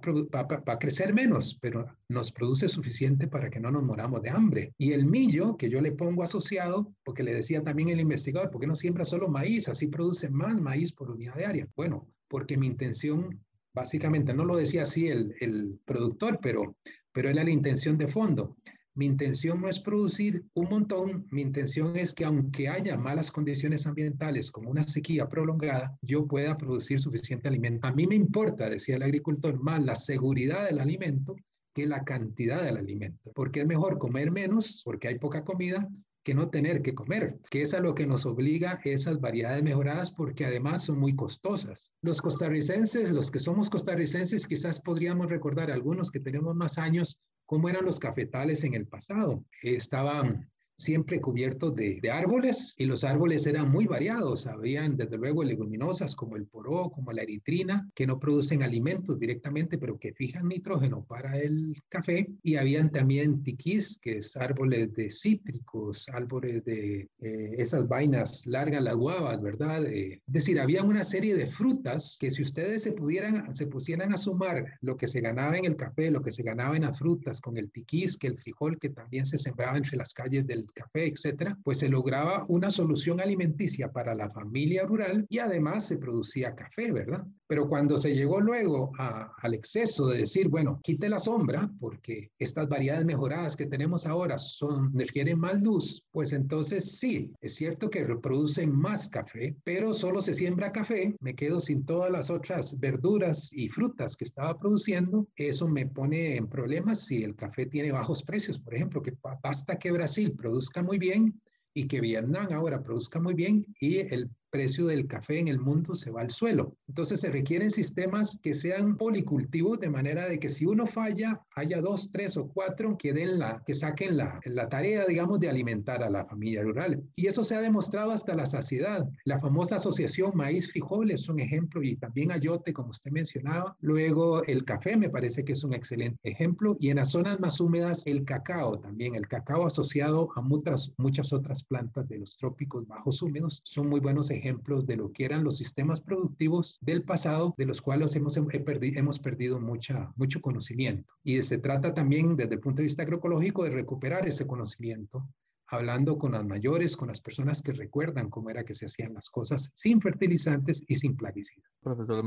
a, 0.66 0.78
crecer 0.78 1.14
menos, 1.14 1.58
pero 1.60 1.86
nos 2.08 2.32
produce 2.32 2.68
suficiente 2.68 3.28
para 3.28 3.50
que 3.50 3.60
no 3.60 3.70
nos 3.70 3.82
moramos 3.82 4.22
de 4.22 4.30
hambre. 4.30 4.72
Y 4.78 4.92
el 4.92 5.06
millo 5.06 5.56
que 5.56 5.70
yo 5.70 5.80
le 5.80 5.92
pongo 5.92 6.22
asociado, 6.22 6.92
porque 7.04 7.22
le 7.22 7.34
decía 7.34 7.62
también 7.62 7.88
el 7.88 8.00
investigador, 8.00 8.50
¿por 8.50 8.60
qué 8.60 8.66
no 8.66 8.74
siembra 8.74 9.04
solo 9.04 9.28
maíz? 9.28 9.68
Así 9.68 9.86
produce 9.86 10.28
más 10.28 10.60
maíz 10.60 10.92
por 10.92 11.10
unidad 11.10 11.34
de 11.36 11.46
área. 11.46 11.68
Bueno, 11.76 12.08
porque 12.28 12.56
mi 12.56 12.66
intención, 12.66 13.40
básicamente, 13.74 14.34
no 14.34 14.44
lo 14.44 14.56
decía 14.56 14.82
así 14.82 15.08
el, 15.08 15.34
el 15.40 15.78
productor, 15.84 16.38
pero, 16.42 16.76
pero 17.12 17.30
era 17.30 17.44
la 17.44 17.50
intención 17.50 17.96
de 17.98 18.08
fondo. 18.08 18.56
Mi 18.98 19.06
intención 19.06 19.60
no 19.60 19.68
es 19.68 19.78
producir 19.78 20.44
un 20.54 20.70
montón, 20.70 21.24
mi 21.30 21.42
intención 21.42 21.96
es 21.96 22.12
que 22.12 22.24
aunque 22.24 22.68
haya 22.68 22.96
malas 22.96 23.30
condiciones 23.30 23.86
ambientales 23.86 24.50
como 24.50 24.70
una 24.70 24.82
sequía 24.82 25.28
prolongada, 25.28 25.96
yo 26.02 26.26
pueda 26.26 26.58
producir 26.58 26.98
suficiente 26.98 27.46
alimento. 27.46 27.86
A 27.86 27.92
mí 27.92 28.08
me 28.08 28.16
importa, 28.16 28.68
decía 28.68 28.96
el 28.96 29.04
agricultor, 29.04 29.60
más 29.60 29.84
la 29.84 29.94
seguridad 29.94 30.64
del 30.64 30.80
alimento 30.80 31.36
que 31.72 31.86
la 31.86 32.02
cantidad 32.02 32.60
del 32.60 32.76
alimento, 32.76 33.30
porque 33.36 33.60
es 33.60 33.68
mejor 33.68 33.98
comer 33.98 34.32
menos, 34.32 34.82
porque 34.84 35.06
hay 35.06 35.18
poca 35.20 35.44
comida, 35.44 35.88
que 36.24 36.34
no 36.34 36.50
tener 36.50 36.82
que 36.82 36.94
comer, 36.94 37.38
que 37.50 37.62
es 37.62 37.74
a 37.74 37.80
lo 37.80 37.94
que 37.94 38.04
nos 38.04 38.26
obliga 38.26 38.80
esas 38.84 39.20
variedades 39.20 39.62
mejoradas 39.62 40.10
porque 40.10 40.44
además 40.44 40.82
son 40.82 40.98
muy 40.98 41.14
costosas. 41.14 41.92
Los 42.02 42.20
costarricenses, 42.20 43.12
los 43.12 43.30
que 43.30 43.38
somos 43.38 43.70
costarricenses, 43.70 44.46
quizás 44.46 44.80
podríamos 44.80 45.30
recordar 45.30 45.70
algunos 45.70 46.10
que 46.10 46.20
tenemos 46.20 46.56
más 46.56 46.78
años, 46.78 47.20
cómo 47.48 47.70
eran 47.70 47.86
los 47.86 47.98
cafetales 47.98 48.62
en 48.64 48.74
el 48.74 48.86
pasado. 48.86 49.42
Estaban 49.62 50.50
siempre 50.78 51.20
cubiertos 51.20 51.74
de, 51.74 52.00
árboles 52.10 52.74
y 52.78 52.86
los 52.86 53.04
árboles 53.04 53.46
eran 53.46 53.70
muy 53.70 53.86
variados. 53.86 54.46
Habían 54.46 54.96
desde 54.96 55.18
luego 55.18 55.42
leguminosas 55.42 56.14
como 56.14 56.36
el 56.36 56.46
poró, 56.46 56.90
como 56.90 57.12
la 57.12 57.22
eritrina, 57.22 57.90
que 57.94 58.06
no 58.06 58.18
producen 58.18 58.62
alimentos 58.62 59.18
directamente, 59.18 59.76
pero 59.76 59.98
que 59.98 60.14
fijan 60.14 60.48
nitrógeno 60.48 61.04
para 61.04 61.38
el 61.38 61.74
café. 61.88 62.28
Y 62.42 62.56
habían 62.56 62.90
también 62.90 63.42
tiquís, 63.42 63.98
que 63.98 64.18
es 64.18 64.36
árboles 64.36 64.94
de 64.94 65.10
cítricos, 65.10 66.08
árboles 66.12 66.64
de 66.64 67.08
eh, 67.20 67.54
esas 67.58 67.86
vainas 67.88 68.46
largas, 68.46 68.82
las 68.82 68.96
guavas, 68.96 69.42
¿verdad? 69.42 69.84
Eh, 69.84 70.22
es 70.26 70.32
decir, 70.32 70.60
había 70.60 70.82
una 70.84 71.02
serie 71.02 71.34
de 71.34 71.46
frutas 71.46 72.16
que 72.20 72.30
si 72.30 72.42
ustedes 72.42 72.84
se 72.84 72.92
pudieran, 72.92 73.52
se 73.52 73.66
pusieran 73.66 74.12
a 74.12 74.16
sumar 74.16 74.64
lo 74.80 74.96
que 74.96 75.08
se 75.08 75.20
ganaba 75.20 75.58
en 75.58 75.64
el 75.64 75.76
café, 75.76 76.10
lo 76.10 76.22
que 76.22 76.32
se 76.32 76.44
ganaba 76.44 76.76
en 76.76 76.82
las 76.82 76.98
frutas, 76.98 77.40
con 77.40 77.56
el 77.56 77.70
tiquís, 77.72 78.16
que 78.16 78.28
el 78.28 78.38
frijol 78.38 78.78
que 78.78 78.90
también 78.90 79.26
se 79.26 79.38
sembraba 79.38 79.76
entre 79.76 79.96
las 79.96 80.14
calles 80.14 80.46
del 80.46 80.67
café, 80.72 81.06
etcétera, 81.06 81.58
pues 81.64 81.78
se 81.78 81.88
lograba 81.88 82.44
una 82.48 82.70
solución 82.70 83.20
alimenticia 83.20 83.90
para 83.92 84.14
la 84.14 84.30
familia 84.30 84.84
rural 84.84 85.26
y 85.28 85.38
además 85.38 85.86
se 85.86 85.98
producía 85.98 86.54
café, 86.54 86.92
¿verdad? 86.92 87.24
Pero 87.46 87.68
cuando 87.68 87.96
se 87.96 88.14
llegó 88.14 88.40
luego 88.40 88.92
al 88.98 89.54
exceso 89.54 90.08
de 90.08 90.18
decir, 90.18 90.48
bueno, 90.48 90.80
quite 90.82 91.08
la 91.08 91.18
sombra 91.18 91.70
porque 91.80 92.30
estas 92.38 92.68
variedades 92.68 93.06
mejoradas 93.06 93.56
que 93.56 93.66
tenemos 93.66 94.04
ahora 94.06 94.36
son, 94.36 94.92
requieren 94.92 95.38
más 95.38 95.60
luz, 95.62 96.04
pues 96.10 96.32
entonces 96.32 96.98
sí, 96.98 97.32
es 97.40 97.54
cierto 97.54 97.88
que 97.88 98.04
reproducen 98.04 98.70
más 98.70 99.08
café, 99.08 99.56
pero 99.64 99.94
solo 99.94 100.20
se 100.20 100.34
siembra 100.34 100.72
café, 100.72 101.16
me 101.20 101.34
quedo 101.34 101.60
sin 101.60 101.86
todas 101.86 102.10
las 102.10 102.28
otras 102.28 102.78
verduras 102.78 103.50
y 103.52 103.68
frutas 103.68 104.14
que 104.16 104.24
estaba 104.24 104.58
produciendo, 104.58 105.26
eso 105.36 105.68
me 105.68 105.86
pone 105.86 106.36
en 106.36 106.48
problemas 106.48 107.06
si 107.06 107.22
el 107.22 107.34
café 107.34 107.66
tiene 107.66 107.92
bajos 107.92 108.22
precios, 108.22 108.58
por 108.58 108.74
ejemplo, 108.74 109.02
que 109.02 109.14
basta 109.42 109.78
que 109.78 109.90
Brasil 109.90 110.34
produzca 110.36 110.57
muy 110.82 110.98
bien 110.98 111.40
y 111.72 111.86
que 111.86 112.00
Vietnam 112.00 112.48
ahora 112.52 112.82
produzca 112.82 113.20
muy 113.20 113.34
bien 113.34 113.64
y 113.80 113.98
el 113.98 114.28
precio 114.50 114.86
del 114.86 115.06
café 115.06 115.38
en 115.38 115.48
el 115.48 115.58
mundo 115.58 115.94
se 115.94 116.10
va 116.10 116.22
al 116.22 116.30
suelo. 116.30 116.76
Entonces 116.88 117.20
se 117.20 117.30
requieren 117.30 117.70
sistemas 117.70 118.38
que 118.42 118.54
sean 118.54 118.96
policultivos 118.96 119.78
de 119.80 119.90
manera 119.90 120.28
de 120.28 120.38
que 120.38 120.48
si 120.48 120.66
uno 120.66 120.86
falla, 120.86 121.40
haya 121.54 121.80
dos, 121.80 122.10
tres 122.12 122.36
o 122.36 122.48
cuatro 122.48 122.96
que 122.96 123.12
den 123.12 123.38
la, 123.38 123.62
que 123.66 123.74
saquen 123.74 124.16
la, 124.16 124.40
la 124.44 124.68
tarea, 124.68 125.06
digamos, 125.06 125.40
de 125.40 125.48
alimentar 125.48 126.02
a 126.02 126.10
la 126.10 126.24
familia 126.24 126.62
rural. 126.62 127.02
Y 127.14 127.26
eso 127.26 127.44
se 127.44 127.56
ha 127.56 127.60
demostrado 127.60 128.12
hasta 128.12 128.34
la 128.34 128.46
saciedad. 128.46 129.06
La 129.24 129.38
famosa 129.38 129.76
asociación 129.76 130.32
maíz-frijol 130.34 131.10
es 131.10 131.28
un 131.28 131.40
ejemplo 131.40 131.82
y 131.82 131.96
también 131.96 132.32
ayote, 132.32 132.72
como 132.72 132.90
usted 132.90 133.10
mencionaba. 133.10 133.76
Luego 133.80 134.42
el 134.44 134.64
café 134.64 134.96
me 134.96 135.10
parece 135.10 135.44
que 135.44 135.52
es 135.52 135.64
un 135.64 135.74
excelente 135.74 136.18
ejemplo 136.22 136.76
y 136.80 136.90
en 136.90 136.96
las 136.96 137.10
zonas 137.10 137.38
más 137.40 137.60
húmedas 137.60 138.06
el 138.06 138.24
cacao 138.24 138.78
también. 138.78 139.14
El 139.14 139.28
cacao 139.28 139.66
asociado 139.66 140.30
a 140.36 140.40
muchas, 140.40 140.92
muchas 140.96 141.32
otras 141.32 141.62
plantas 141.64 142.08
de 142.08 142.18
los 142.18 142.36
trópicos 142.36 142.86
bajos 142.86 143.22
húmedos 143.22 143.60
son 143.64 143.88
muy 143.88 144.00
buenos 144.00 144.30
ejemplos 144.30 144.37
ejemplos 144.38 144.86
de 144.86 144.96
lo 144.96 145.12
que 145.12 145.24
eran 145.24 145.44
los 145.44 145.56
sistemas 145.56 146.00
productivos 146.00 146.78
del 146.80 147.02
pasado, 147.02 147.54
de 147.58 147.66
los 147.66 147.82
cuales 147.82 148.16
hemos, 148.16 148.36
hemos 148.36 149.18
perdido 149.18 149.60
mucha, 149.60 150.12
mucho 150.16 150.40
conocimiento. 150.40 151.12
Y 151.22 151.42
se 151.42 151.58
trata 151.58 151.92
también 151.92 152.36
desde 152.36 152.54
el 152.54 152.60
punto 152.60 152.78
de 152.78 152.84
vista 152.84 153.02
agroecológico 153.02 153.64
de 153.64 153.70
recuperar 153.70 154.26
ese 154.26 154.46
conocimiento 154.46 155.28
hablando 155.70 156.18
con 156.18 156.32
las 156.32 156.44
mayores, 156.44 156.96
con 156.96 157.08
las 157.08 157.20
personas 157.20 157.62
que 157.62 157.72
recuerdan 157.72 158.30
cómo 158.30 158.50
era 158.50 158.64
que 158.64 158.74
se 158.74 158.86
hacían 158.86 159.14
las 159.14 159.28
cosas 159.28 159.70
sin 159.74 160.00
fertilizantes 160.00 160.82
y 160.88 160.94
sin 160.96 161.16
plaguicidas. 161.16 161.70
Profesor, 161.82 162.24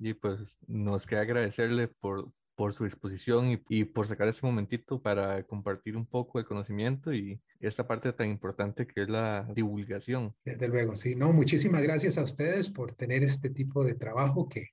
y 0.00 0.14
pues 0.14 0.58
nos 0.66 1.06
queda 1.06 1.20
agradecerle 1.20 1.88
por, 1.88 2.32
por 2.58 2.74
su 2.74 2.82
disposición 2.82 3.52
y, 3.52 3.62
y, 3.68 3.84
por 3.84 4.08
sacar 4.08 4.26
este 4.26 4.44
momentito 4.44 5.00
para 5.00 5.44
compartir 5.44 5.96
un 5.96 6.04
poco 6.04 6.40
el 6.40 6.44
conocimiento 6.44 7.14
y 7.14 7.40
esta 7.60 7.86
parte 7.86 8.12
tan 8.12 8.28
importante 8.28 8.84
que 8.84 9.02
es 9.02 9.08
la 9.08 9.48
divulgación. 9.54 10.34
Desde 10.44 10.66
luego, 10.66 10.96
sí. 10.96 11.14
No, 11.14 11.32
muchísimas 11.32 11.84
gracias 11.84 12.18
a 12.18 12.24
ustedes 12.24 12.68
por 12.68 12.96
tener 12.96 13.22
este 13.22 13.50
tipo 13.50 13.84
de 13.84 13.94
trabajo 13.94 14.48
que 14.48 14.70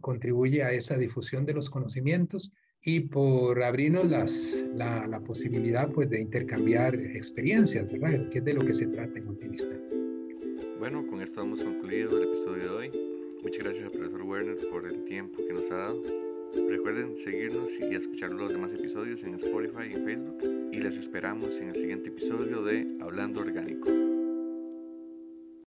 contribuye 0.00 0.62
a 0.62 0.70
esa 0.70 0.96
difusión 0.96 1.44
de 1.44 1.54
los 1.54 1.68
conocimientos 1.68 2.54
y 2.80 3.00
por 3.00 3.60
abrirnos 3.60 4.06
las, 4.08 4.64
la, 4.72 5.08
la, 5.08 5.18
posibilidad 5.18 5.90
pues, 5.90 6.08
de 6.08 6.20
intercambiar 6.20 6.94
experiencias, 6.94 7.90
¿verdad? 7.90 8.28
Que 8.28 8.38
es 8.38 8.44
de 8.44 8.54
lo 8.54 8.64
que 8.64 8.72
se 8.72 8.86
trata 8.86 9.18
en 9.18 9.26
última 9.26 9.52
instancia. 9.52 9.98
Bueno, 10.78 11.04
con 11.08 11.20
esto 11.20 11.42
hemos 11.42 11.64
concluido 11.64 12.18
el 12.18 12.28
episodio 12.28 12.62
de 12.62 12.68
hoy. 12.68 12.92
Muchas 13.42 13.64
gracias 13.64 13.82
al 13.82 13.90
profesor 13.90 14.22
Werner 14.22 14.58
por 14.70 14.86
el 14.86 15.02
tiempo 15.02 15.44
que 15.44 15.52
nos 15.52 15.68
ha 15.72 15.76
dado 15.76 16.25
Recuerden 16.54 17.16
seguirnos 17.16 17.80
y 17.80 17.94
escuchar 17.94 18.32
los 18.32 18.50
demás 18.50 18.72
episodios 18.72 19.24
en 19.24 19.34
Spotify 19.34 19.88
y 19.90 20.04
Facebook. 20.04 20.38
Y 20.72 20.80
les 20.80 20.98
esperamos 20.98 21.60
en 21.60 21.70
el 21.70 21.76
siguiente 21.76 22.10
episodio 22.10 22.62
de 22.62 22.86
Hablando 23.00 23.40
Orgánico. 23.40 24.05